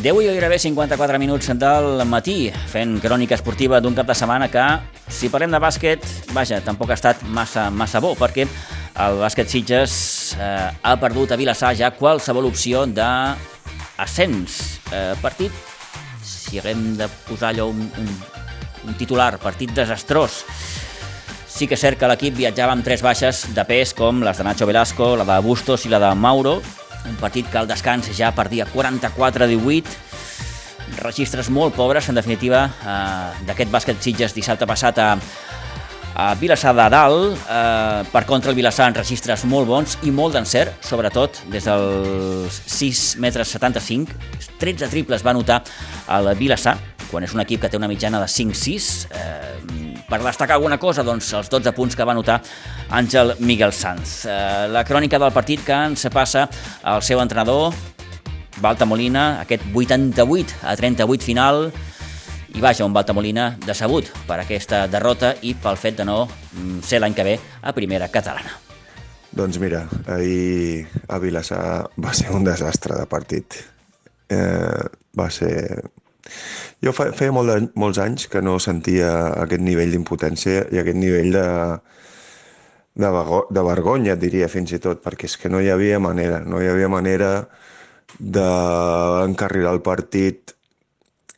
Deu 0.00 0.16
i 0.22 0.30
gairebé 0.30 0.56
54 0.56 1.18
minuts 1.20 1.50
del 1.60 2.00
matí 2.08 2.48
fent 2.72 2.94
crònica 3.02 3.36
esportiva 3.36 3.82
d'un 3.84 3.92
cap 3.92 4.08
de 4.08 4.14
setmana 4.16 4.46
que, 4.48 4.62
si 5.12 5.28
parlem 5.28 5.52
de 5.52 5.60
bàsquet, 5.60 6.06
vaja, 6.32 6.62
tampoc 6.64 6.88
ha 6.88 6.96
estat 6.96 7.20
massa, 7.28 7.66
massa 7.68 8.00
bo, 8.00 8.14
perquè 8.16 8.46
el 9.04 9.20
bàsquet 9.20 9.52
Sitges 9.52 9.92
eh, 10.40 10.70
ha 10.72 10.96
perdut 10.96 11.34
a 11.34 11.36
Vilassar 11.36 11.74
ja 11.76 11.92
qualsevol 11.92 12.48
opció 12.48 12.86
d'ascens. 12.88 14.56
Eh, 14.88 15.12
partit, 15.20 15.52
si 16.24 16.56
haguem 16.62 16.94
de 16.96 17.12
posar 17.28 17.52
allò 17.52 17.68
un, 17.68 17.84
un, 18.00 18.10
un 18.88 18.96
titular, 18.96 19.34
partit 19.42 19.76
desastrós. 19.76 20.46
Sí 21.44 21.68
que 21.68 21.76
és 21.76 21.84
cert 21.84 22.00
que 22.00 22.08
l'equip 22.08 22.40
viatjava 22.40 22.72
amb 22.72 22.88
tres 22.88 23.04
baixes 23.04 23.50
de 23.52 23.68
pes 23.68 23.92
com 23.92 24.24
les 24.24 24.40
de 24.40 24.48
Nacho 24.48 24.64
Velasco, 24.64 25.12
la 25.20 25.28
de 25.28 25.42
Bustos 25.44 25.84
i 25.84 25.92
la 25.92 26.00
de 26.00 26.14
Mauro, 26.16 26.62
un 27.08 27.16
partit 27.20 27.48
que 27.48 27.58
al 27.58 27.68
descans 27.68 28.10
ja 28.16 28.32
perdia 28.36 28.66
44-18, 28.68 29.96
registres 31.00 31.50
molt 31.50 31.74
pobres, 31.76 32.08
en 32.08 32.18
definitiva, 32.18 32.66
eh, 32.66 33.44
d'aquest 33.46 33.70
bàsquet 33.72 34.02
Sitges 34.02 34.34
dissabte 34.34 34.66
passat 34.66 34.98
a, 34.98 35.10
a 36.14 36.34
Vilassar 36.40 36.74
de 36.76 36.88
Dalt. 36.92 37.38
Eh, 37.38 38.02
per 38.12 38.24
contra, 38.26 38.50
el 38.50 38.58
Vilassar 38.58 38.90
en 38.90 38.98
registres 38.98 39.44
molt 39.44 39.68
bons 39.68 39.98
i 40.02 40.10
molt 40.14 40.36
d'encert, 40.36 40.82
sobretot 40.84 41.42
des 41.52 41.66
dels 41.68 42.60
6 42.66 43.04
metres 43.22 43.54
75. 43.56 44.16
13 44.60 44.90
triples 44.92 45.24
va 45.24 45.36
notar 45.36 45.62
el 46.16 46.34
Vilassar, 46.36 46.76
quan 47.10 47.24
és 47.24 47.34
un 47.34 47.42
equip 47.42 47.62
que 47.62 47.70
té 47.70 47.80
una 47.80 47.88
mitjana 47.90 48.20
de 48.22 48.28
5-6. 48.28 48.90
Eh, 49.10 49.79
per 50.10 50.18
destacar 50.24 50.58
alguna 50.58 50.78
cosa, 50.82 51.04
doncs 51.06 51.30
els 51.38 51.48
12 51.52 51.72
punts 51.76 51.94
que 51.96 52.06
va 52.06 52.16
notar 52.18 52.40
Àngel 52.90 53.36
Miguel 53.46 53.72
Sanz. 53.72 54.24
Eh, 54.26 54.66
la 54.74 54.82
crònica 54.84 55.20
del 55.22 55.32
partit 55.32 55.62
que 55.64 55.76
ens 55.86 56.08
passa 56.12 56.48
al 56.82 57.04
seu 57.06 57.22
entrenador, 57.22 57.70
Balta 58.60 58.84
Molina, 58.84 59.40
aquest 59.40 59.62
88 59.72 60.58
a 60.66 60.74
38 60.76 61.24
final, 61.24 61.70
i 62.50 62.60
vaja, 62.60 62.84
un 62.84 62.92
Balta 62.92 63.14
Molina 63.14 63.52
decebut 63.62 64.10
per 64.26 64.40
aquesta 64.42 64.82
derrota 64.90 65.36
i 65.46 65.54
pel 65.54 65.78
fet 65.78 66.00
de 66.00 66.08
no 66.08 66.24
mm, 66.26 66.82
ser 66.82 66.98
l'any 66.98 67.14
que 67.14 67.26
ve 67.26 67.38
a 67.62 67.72
primera 67.76 68.10
catalana. 68.10 68.58
Doncs 69.30 69.60
mira, 69.62 69.84
ahir 70.10 70.88
a 71.06 71.20
Vilassar 71.22 71.86
va 72.02 72.12
ser 72.18 72.32
un 72.34 72.42
desastre 72.42 72.98
de 72.98 73.06
partit. 73.06 73.62
Eh, 74.26 74.86
va 75.14 75.30
ser... 75.30 75.54
Jo 76.84 76.92
fe- 76.96 77.10
feia 77.16 77.32
molt 77.36 77.50
de, 77.52 77.58
molts 77.80 77.98
anys 78.02 78.26
que 78.32 78.42
no 78.42 78.58
sentia 78.62 79.10
aquest 79.44 79.62
nivell 79.64 79.92
d'impotència 79.94 80.66
i 80.74 80.80
aquest 80.82 80.98
nivell 81.00 81.32
de, 81.36 81.46
de, 82.94 83.08
vergo- 83.10 83.46
de 83.50 83.62
vergonya, 83.64 84.14
et 84.14 84.22
diria 84.22 84.48
fins 84.52 84.72
i 84.76 84.80
tot, 84.82 85.02
perquè 85.04 85.28
és 85.30 85.36
que 85.40 85.50
no 85.52 85.60
hi 85.62 85.70
havia 85.72 86.00
manera, 86.02 86.40
no 86.44 86.60
hi 86.62 86.68
havia 86.70 86.88
manera 86.92 87.30
d'encarrilar 88.18 89.74
el 89.76 89.82
partit. 89.86 90.54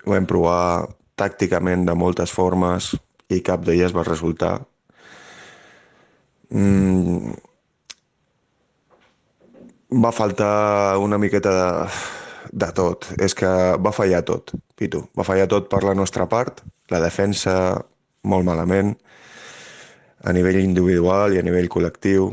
Ho 0.04 0.14
vam 0.14 0.26
provar 0.26 0.88
tàcticament 1.22 1.86
de 1.86 1.94
moltes 1.94 2.32
formes 2.34 2.92
i 3.32 3.40
cap 3.44 3.64
d'elles 3.66 3.94
va 3.94 4.04
resultar 4.08 4.54
mm, 6.50 7.32
va 10.04 10.12
faltar 10.12 10.98
una 10.98 11.18
miqueta 11.18 11.50
de, 11.58 11.88
de 12.52 12.68
tot. 12.76 13.08
És 13.22 13.34
que 13.34 13.48
va 13.82 13.94
fallar 13.96 14.22
tot, 14.28 14.52
Pitu. 14.78 15.02
Va 15.16 15.26
fallar 15.26 15.48
tot 15.50 15.70
per 15.72 15.82
la 15.86 15.96
nostra 15.96 16.28
part, 16.28 16.62
la 16.92 17.00
defensa 17.02 17.54
molt 18.28 18.46
malament, 18.46 18.92
a 20.22 20.32
nivell 20.36 20.60
individual 20.60 21.34
i 21.34 21.40
a 21.40 21.46
nivell 21.46 21.70
col·lectiu. 21.72 22.30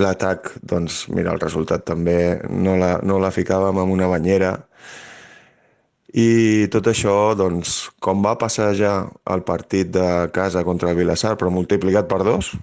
L'atac, 0.00 0.54
doncs, 0.64 1.04
mira, 1.12 1.34
el 1.34 1.42
resultat 1.42 1.84
també 1.84 2.40
no 2.48 2.78
la, 2.80 2.94
no 3.04 3.18
la 3.20 3.32
ficàvem 3.34 3.82
en 3.82 3.92
una 3.92 4.08
banyera. 4.08 4.54
I 6.16 6.68
tot 6.72 6.88
això, 6.88 7.34
doncs, 7.36 7.90
com 8.00 8.24
va 8.24 8.38
passar 8.40 8.70
ja 8.76 8.94
el 9.32 9.44
partit 9.44 9.92
de 9.92 10.06
casa 10.32 10.64
contra 10.64 10.92
el 10.92 10.96
Vilassar, 10.96 11.34
però 11.36 11.52
multiplicat 11.52 12.08
per 12.08 12.22
dos, 12.24 12.54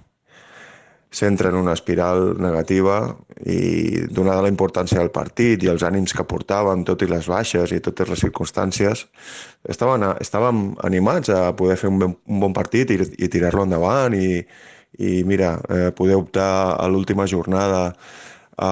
s'entra 1.10 1.50
en 1.50 1.56
una 1.58 1.74
espiral 1.74 2.36
negativa 2.38 3.16
i 3.42 4.06
donada 4.14 4.44
la 4.44 4.50
importància 4.52 5.00
del 5.00 5.10
partit 5.10 5.64
i 5.64 5.70
els 5.72 5.82
ànims 5.82 6.14
que 6.14 6.26
portàvem, 6.26 6.84
tot 6.86 7.02
i 7.02 7.08
les 7.10 7.26
baixes 7.30 7.72
i 7.74 7.80
totes 7.82 8.12
les 8.12 8.22
circumstàncies, 8.22 9.06
estàvem, 9.74 10.06
estàvem 10.22 10.62
animats 10.86 11.32
a 11.34 11.50
poder 11.58 11.78
fer 11.80 11.90
un, 11.90 11.98
ben, 12.02 12.14
un 12.30 12.44
bon 12.44 12.54
partit 12.54 12.94
i, 12.94 13.00
i 13.18 13.30
tirar-lo 13.32 13.66
endavant 13.66 14.14
i, 14.14 14.38
i 15.02 15.10
mira, 15.26 15.56
eh, 15.68 15.90
poder 15.96 16.20
optar 16.20 16.76
a 16.78 16.86
l'última 16.86 17.26
jornada 17.26 17.90
a, 17.90 18.70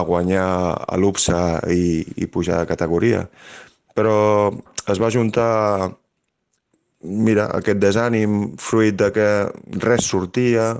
a 0.00 0.02
guanyar 0.08 0.48
a 0.86 0.96
l'UPSA 0.96 1.44
i, 1.74 2.00
i 2.16 2.30
pujar 2.32 2.62
de 2.62 2.72
categoria. 2.72 3.26
Però 3.96 4.16
es 4.88 5.00
va 5.02 5.12
juntar 5.12 5.92
mira, 7.06 7.50
aquest 7.54 7.80
desànim 7.82 8.54
fruit 8.60 8.96
de 8.98 9.10
que 9.14 9.28
res 9.84 10.08
sortia, 10.08 10.74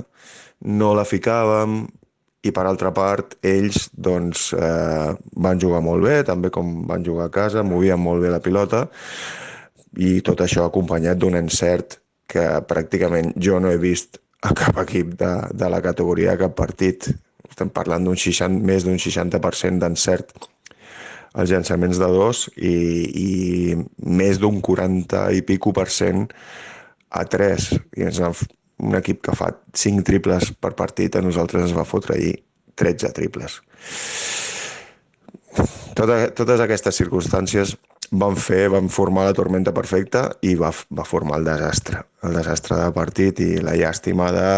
no 0.64 0.94
la 0.96 1.04
ficàvem 1.04 1.84
i 2.46 2.52
per 2.54 2.64
altra 2.66 2.92
part 2.94 3.36
ells 3.44 3.88
doncs, 3.92 4.52
eh, 4.54 5.12
van 5.42 5.60
jugar 5.60 5.82
molt 5.82 6.04
bé, 6.06 6.22
també 6.24 6.50
com 6.54 6.86
van 6.86 7.04
jugar 7.04 7.26
a 7.26 7.34
casa, 7.34 7.66
movien 7.66 8.00
molt 8.00 8.22
bé 8.22 8.30
la 8.30 8.42
pilota 8.44 8.86
i 9.96 10.20
tot 10.20 10.40
això 10.44 10.66
acompanyat 10.66 11.18
d'un 11.18 11.36
encert 11.38 12.00
que 12.28 12.44
pràcticament 12.68 13.32
jo 13.40 13.60
no 13.60 13.70
he 13.72 13.80
vist 13.80 14.20
a 14.42 14.52
cap 14.54 14.78
equip 14.82 15.14
de, 15.18 15.30
de 15.54 15.70
la 15.72 15.80
categoria, 15.82 16.34
a 16.34 16.40
cap 16.40 16.54
partit. 16.58 17.08
Estem 17.48 17.70
parlant 17.72 18.04
d'un 18.04 18.18
60, 18.18 18.60
més 18.66 18.84
d'un 18.84 18.98
60% 19.00 19.80
d'encert 19.82 20.36
als 21.36 21.52
llançaments 21.52 21.98
de 22.00 22.08
dos 22.12 22.46
i, 22.56 22.76
i 23.22 23.30
més 24.20 24.40
d'un 24.40 24.60
40 24.64 25.26
i 25.36 25.42
pico 25.46 25.72
per 25.76 25.88
cent 25.92 26.26
a 27.10 27.24
3. 27.24 27.70
I 28.00 28.06
ens 28.08 28.20
un 28.82 28.96
equip 28.98 29.22
que 29.24 29.34
fa 29.36 29.50
5 29.72 30.04
triples 30.04 30.52
per 30.60 30.74
partit, 30.76 31.16
a 31.16 31.24
nosaltres 31.24 31.68
ens 31.68 31.76
va 31.76 31.86
fotre 31.88 32.16
ahir 32.16 32.34
13 32.76 33.12
triples. 33.16 33.60
Tota, 35.96 36.26
totes 36.36 36.60
aquestes 36.60 36.98
circumstàncies 37.00 37.76
van 38.12 38.36
fer, 38.36 38.66
van 38.70 38.90
formar 38.92 39.24
la 39.26 39.34
tormenta 39.34 39.72
perfecta 39.74 40.28
i 40.44 40.54
va, 40.60 40.70
va 40.92 41.06
formar 41.08 41.40
el 41.40 41.48
desastre. 41.48 42.02
El 42.22 42.36
desastre 42.36 42.78
de 42.82 42.90
partit 42.94 43.40
i 43.40 43.50
la 43.64 43.74
llàstima 43.78 44.28
de 44.34 44.50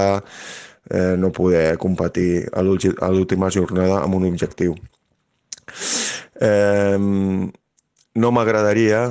eh, 0.90 1.14
no 1.16 1.31
poder 1.33 1.78
competir 1.78 2.48
a 2.52 2.64
l'última 2.64 3.52
jornada 3.54 4.02
amb 4.02 4.18
un 4.18 4.26
objectiu. 4.28 4.74
Eh, 6.40 6.98
no 6.98 8.33
m'agradaria 8.35 9.02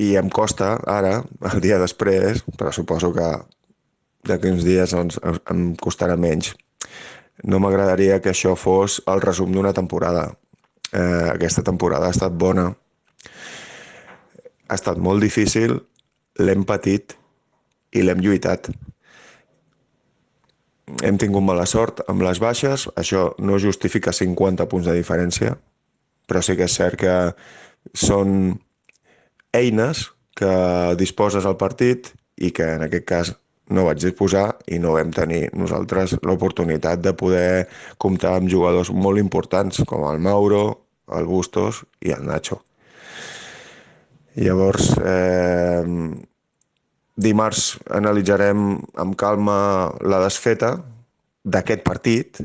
i 0.00 0.14
em 0.16 0.28
costa 0.32 0.74
ara, 0.88 1.20
el 1.52 1.60
dia 1.64 1.80
després, 1.80 2.44
però 2.56 2.72
suposo 2.72 3.12
que 3.16 3.30
d'aquí 4.26 4.52
uns 4.52 4.66
dies 4.66 4.92
doncs, 4.94 5.18
em 5.50 5.70
costarà 5.80 6.16
menys. 6.20 6.52
No 7.44 7.60
m'agradaria 7.62 8.20
que 8.20 8.32
això 8.34 8.54
fos 8.58 9.00
el 9.08 9.22
resum 9.24 9.52
d'una 9.54 9.72
temporada. 9.76 10.28
Eh, 10.92 11.30
aquesta 11.30 11.64
temporada 11.64 12.08
ha 12.08 12.14
estat 12.14 12.34
bona, 12.36 12.68
ha 14.68 14.76
estat 14.76 14.98
molt 14.98 15.22
difícil, 15.22 15.78
l'hem 16.38 16.64
patit 16.66 17.16
i 17.96 18.04
l'hem 18.04 18.20
lluitat. 18.22 18.70
Hem 21.06 21.18
tingut 21.22 21.46
mala 21.46 21.66
sort 21.70 22.02
amb 22.10 22.24
les 22.26 22.40
baixes, 22.42 22.88
això 22.98 23.30
no 23.38 23.60
justifica 23.62 24.12
50 24.12 24.66
punts 24.70 24.88
de 24.90 24.96
diferència, 24.98 25.54
però 26.26 26.42
sí 26.42 26.56
que 26.58 26.66
és 26.66 26.76
cert 26.76 26.98
que 26.98 27.14
són 27.94 28.58
eines 29.56 30.08
que 30.36 30.50
disposes 30.98 31.46
al 31.46 31.56
partit 31.58 32.12
i 32.36 32.50
que 32.54 32.66
en 32.76 32.84
aquest 32.86 33.06
cas 33.06 33.32
no 33.70 33.86
vaig 33.86 34.00
disposar 34.02 34.46
i 34.70 34.78
no 34.82 34.94
vam 34.96 35.12
tenir 35.14 35.48
nosaltres 35.56 36.16
l'oportunitat 36.26 37.02
de 37.02 37.14
poder 37.16 37.68
comptar 37.98 38.36
amb 38.38 38.50
jugadors 38.50 38.90
molt 38.90 39.22
importants 39.22 39.82
com 39.86 40.06
el 40.10 40.18
Mauro, 40.22 40.64
el 41.14 41.26
Bustos 41.26 41.84
i 42.02 42.14
el 42.14 42.26
Nacho. 42.26 42.60
Llavors, 44.38 44.92
eh, 45.02 45.82
dimarts 47.20 47.74
analitzarem 47.90 48.78
amb 48.94 49.16
calma 49.18 49.56
la 50.06 50.22
desfeta 50.22 50.76
d'aquest 51.44 51.82
partit. 51.84 52.40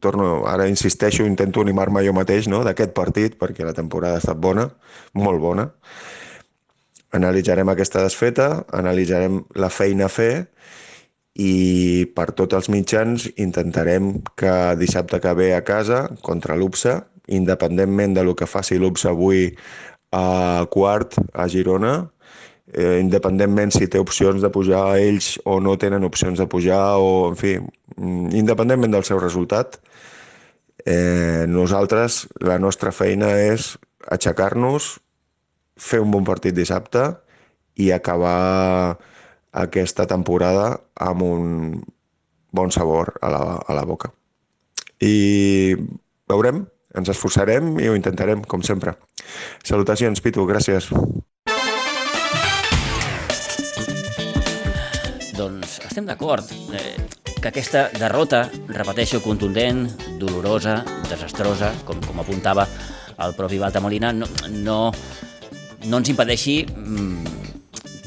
Torno, 0.00 0.44
ara 0.48 0.68
insisteixo, 0.68 1.24
intento 1.28 1.60
animar-me 1.60 2.04
jo 2.04 2.12
mateix 2.16 2.48
no? 2.48 2.62
d'aquest 2.64 2.92
partit, 2.96 3.38
perquè 3.40 3.64
la 3.64 3.76
temporada 3.76 4.18
ha 4.18 4.22
estat 4.22 4.40
bona, 4.40 4.68
molt 5.14 5.40
bona. 5.40 5.68
Analitzarem 7.14 7.70
aquesta 7.70 8.02
desfeta, 8.02 8.64
analitzarem 8.74 9.42
la 9.60 9.70
feina 9.70 10.08
a 10.08 10.12
fer 10.12 10.48
i 11.34 12.06
per 12.14 12.30
tots 12.38 12.54
els 12.58 12.70
mitjans 12.70 13.26
intentarem 13.42 14.16
que 14.38 14.54
dissabte 14.78 15.20
que 15.22 15.34
ve 15.34 15.52
a 15.54 15.62
casa 15.66 16.08
contra 16.22 16.56
l'UPSA, 16.58 17.00
independentment 17.34 18.14
de 18.14 18.24
lo 18.26 18.34
que 18.38 18.50
faci 18.50 18.78
l'UPSA 18.78 19.10
avui 19.14 19.48
a 20.14 20.66
quart 20.70 21.16
a 21.32 21.46
Girona, 21.50 21.94
eh, 22.72 22.98
independentment 23.00 23.74
si 23.74 23.88
té 23.90 23.98
opcions 23.98 24.42
de 24.42 24.50
pujar 24.50 24.84
ells 24.98 25.34
o 25.44 25.58
no 25.60 25.76
tenen 25.78 26.06
opcions 26.06 26.38
de 26.38 26.46
pujar, 26.50 26.98
o 26.98 27.30
en 27.30 27.36
fi, 27.36 27.56
mm, 27.58 28.34
independentment 28.34 28.92
del 28.92 29.04
seu 29.04 29.18
resultat, 29.18 29.80
eh, 30.84 31.46
nosaltres, 31.48 32.28
la 32.40 32.58
nostra 32.58 32.92
feina 32.92 33.32
és 33.38 33.78
aixecar-nos, 34.10 35.00
fer 35.76 36.00
un 36.02 36.10
bon 36.10 36.24
partit 36.24 36.54
dissabte 36.54 37.08
i 37.76 37.90
acabar 37.92 38.98
aquesta 39.54 40.06
temporada 40.10 40.68
amb 40.94 41.22
un 41.22 41.48
bon 42.54 42.70
sabor 42.70 43.14
a 43.22 43.30
la, 43.30 43.42
a 43.58 43.74
la 43.74 43.84
boca. 43.84 44.12
I 45.02 45.74
veurem, 46.30 46.62
ens 46.94 47.10
esforçarem 47.10 47.74
i 47.82 47.88
ho 47.90 47.96
intentarem, 47.98 48.44
com 48.46 48.62
sempre. 48.62 48.94
Salutacions, 49.66 50.22
Pitu, 50.22 50.46
gràcies. 50.46 50.90
Doncs 55.34 55.80
estem 55.82 56.06
d'acord 56.06 56.46
eh, 56.78 56.94
que 57.42 57.50
aquesta 57.50 57.88
derrota, 57.98 58.46
repeteixo, 58.70 59.18
contundent, 59.24 59.88
dolorosa, 60.22 60.78
desastrosa, 61.10 61.74
com, 61.84 61.98
com 62.06 62.22
apuntava 62.22 62.68
el 63.24 63.34
propi 63.34 63.58
Balta 63.58 63.82
Molina, 63.82 64.12
no, 64.14 64.26
no, 64.50 64.78
no 65.86 66.00
ens 66.00 66.10
impedeixi 66.12 66.62
mm, 66.66 67.34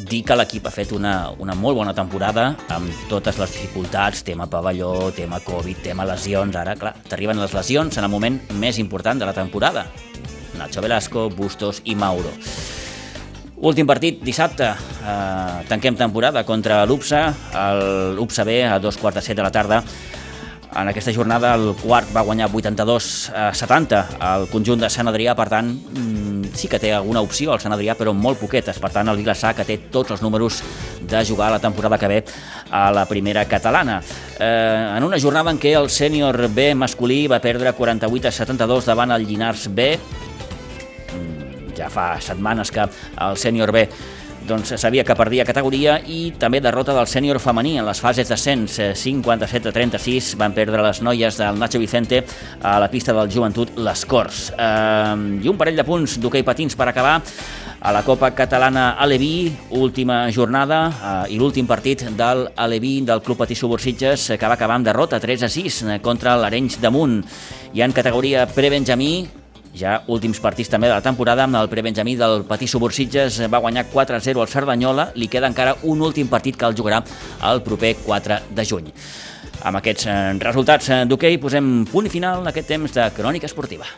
dir 0.08 0.24
que 0.26 0.38
l'equip 0.38 0.68
ha 0.68 0.74
fet 0.74 0.94
una, 0.96 1.30
una 1.44 1.56
molt 1.58 1.78
bona 1.78 1.94
temporada 1.96 2.50
amb 2.74 3.08
totes 3.12 3.40
les 3.42 3.54
dificultats, 3.58 4.24
tema 4.28 4.48
pavelló, 4.50 5.12
tema 5.16 5.42
Covid, 5.44 5.84
tema 5.84 6.08
lesions. 6.08 6.56
Ara, 6.56 6.78
clar, 6.80 6.96
t'arriben 7.10 7.40
les 7.42 7.54
lesions 7.54 8.00
en 8.00 8.08
el 8.08 8.12
moment 8.12 8.40
més 8.62 8.80
important 8.80 9.20
de 9.20 9.28
la 9.28 9.36
temporada. 9.36 9.88
Nacho 10.58 10.82
Velasco, 10.82 11.28
Bustos 11.30 11.84
i 11.86 11.96
Mauro. 11.96 12.32
Últim 13.58 13.88
partit 13.90 14.22
dissabte, 14.22 14.70
eh, 14.70 15.63
tanquem 15.68 15.96
temporada 15.98 16.44
contra 16.46 16.84
l'UPSA, 16.86 17.24
l'UPSA 18.13 18.44
B 18.46 18.62
a 18.63 18.78
dos 18.80 18.98
quarts 19.02 19.18
de 19.18 19.26
set 19.26 19.38
de 19.38 19.44
la 19.44 19.52
tarda. 19.52 19.84
En 20.78 20.88
aquesta 20.92 21.13
jornada 21.13 21.56
el 21.56 21.72
quart 21.82 22.12
va 22.13 22.22
guanyar 22.22 22.52
82 22.54 23.32
a 23.34 23.54
70 23.56 24.04
al 24.20 24.46
conjunt 24.52 24.84
de 24.84 24.90
Sant 24.94 25.10
Adrià, 25.10 25.34
per 25.34 25.48
tant, 25.50 25.72
sí 26.56 26.68
que 26.68 26.80
té 26.80 26.94
alguna 26.94 27.22
opció 27.22 27.54
al 27.54 27.62
Sant 27.63 27.74
Adrià, 27.76 27.96
però 27.98 28.13
molt 28.13 28.40
poquetes. 28.42 28.80
Per 28.80 28.92
tant, 28.94 29.10
el 29.10 29.19
Vilassar, 29.19 29.54
que 29.58 29.65
té 29.67 29.78
tots 29.92 30.15
els 30.15 30.24
números 30.26 30.62
de 31.02 31.24
jugar 31.26 31.52
la 31.52 31.60
temporada 31.60 31.98
que 31.98 32.08
ve 32.12 32.24
a 32.71 32.92
la 32.92 33.06
primera 33.06 33.46
catalana. 33.46 34.02
Eh, 34.40 34.94
en 34.98 35.04
una 35.04 35.19
jornada 35.19 35.52
en 35.52 35.60
què 35.60 35.74
el 35.80 35.90
sènior 35.90 36.48
B 36.54 36.74
masculí 36.76 37.26
va 37.28 37.42
perdre 37.44 37.74
48 37.74 38.28
a 38.28 38.32
72 38.32 38.86
davant 38.86 39.12
el 39.15 39.26
Llinars 39.28 39.67
B, 39.74 39.90
mm, 39.98 41.74
ja 41.78 41.90
fa 41.90 42.15
setmanes 42.21 42.71
que 42.71 42.86
el 42.86 43.38
sènior 43.38 43.71
B 43.71 43.88
doncs 44.48 44.71
sabia 44.79 45.04
que 45.04 45.15
perdia 45.17 45.45
categoria 45.45 45.98
i 46.08 46.31
també 46.39 46.62
derrota 46.63 46.95
del 46.95 47.10
sènior 47.12 47.39
femení 47.43 47.75
en 47.77 47.85
les 47.85 48.00
fases 48.00 48.29
d'ascens 48.31 48.79
57 48.95 49.67
a 49.69 49.73
36 49.75 50.33
van 50.39 50.56
perdre 50.56 50.81
les 50.85 51.02
noies 51.04 51.37
del 51.37 51.60
Nacho 51.60 51.81
Vicente 51.81 52.23
a 52.63 52.77
la 52.79 52.87
pista 52.87 53.13
del 53.13 53.29
joventut 53.31 53.75
Les 53.77 54.06
Corts. 54.08 54.52
Eh, 54.56 55.43
I 55.43 55.52
un 55.52 55.60
parell 55.60 55.75
de 55.75 55.85
punts 55.87 56.17
d'hoquei 56.23 56.45
patins 56.48 56.77
per 56.79 56.87
acabar 56.87 57.17
a 57.79 57.91
la 57.93 58.04
Copa 58.04 58.31
Catalana 58.33 58.91
Aleví, 58.98 59.52
última 59.69 60.25
jornada 60.31 60.79
eh, 60.89 61.33
i 61.35 61.39
l'últim 61.41 61.67
partit 61.67 62.08
del 62.17 62.48
Aleví 62.56 63.02
del 63.06 63.21
Club 63.21 63.43
Patí 63.43 63.56
Subursitges 63.56 64.31
que 64.39 64.48
va 64.48 64.56
acabar 64.56 64.79
amb 64.79 64.87
derrota 64.87 65.19
3 65.19 65.43
a 65.43 65.52
6 65.52 65.83
contra 66.02 66.37
l'Arenys 66.39 66.79
de 66.81 66.89
Munt. 66.89 67.19
I 67.75 67.83
en 67.83 67.91
categoria 67.93 68.48
prebenjamí, 68.48 69.27
ja 69.78 70.02
últims 70.12 70.42
partits 70.44 70.71
també 70.73 70.90
de 70.90 70.96
la 70.96 71.06
temporada, 71.06 71.46
amb 71.46 71.60
el 71.60 71.69
prebenjamí 71.71 72.17
del 72.19 72.44
Patí 72.50 72.67
Subursitges 72.67 73.40
va 73.52 73.62
guanyar 73.63 73.88
4-0 73.94 74.42
al 74.42 74.52
Cerdanyola, 74.52 75.12
li 75.15 75.30
queda 75.32 75.50
encara 75.52 75.78
un 75.84 76.02
últim 76.02 76.28
partit 76.28 76.58
que 76.58 76.65
el 76.67 76.75
jugarà 76.78 77.04
el 77.52 77.63
proper 77.63 77.96
4 78.04 78.42
de 78.58 78.65
juny. 78.65 78.92
Amb 79.63 79.80
aquests 79.80 80.10
eh, 80.10 80.19
resultats 80.44 80.92
d'hoquei 81.10 81.40
posem 81.42 81.86
punt 81.92 82.10
final 82.13 82.44
en 82.44 82.54
aquest 82.54 82.73
temps 82.75 82.94
de 82.98 83.10
crònica 83.17 83.50
esportiva. 83.50 83.90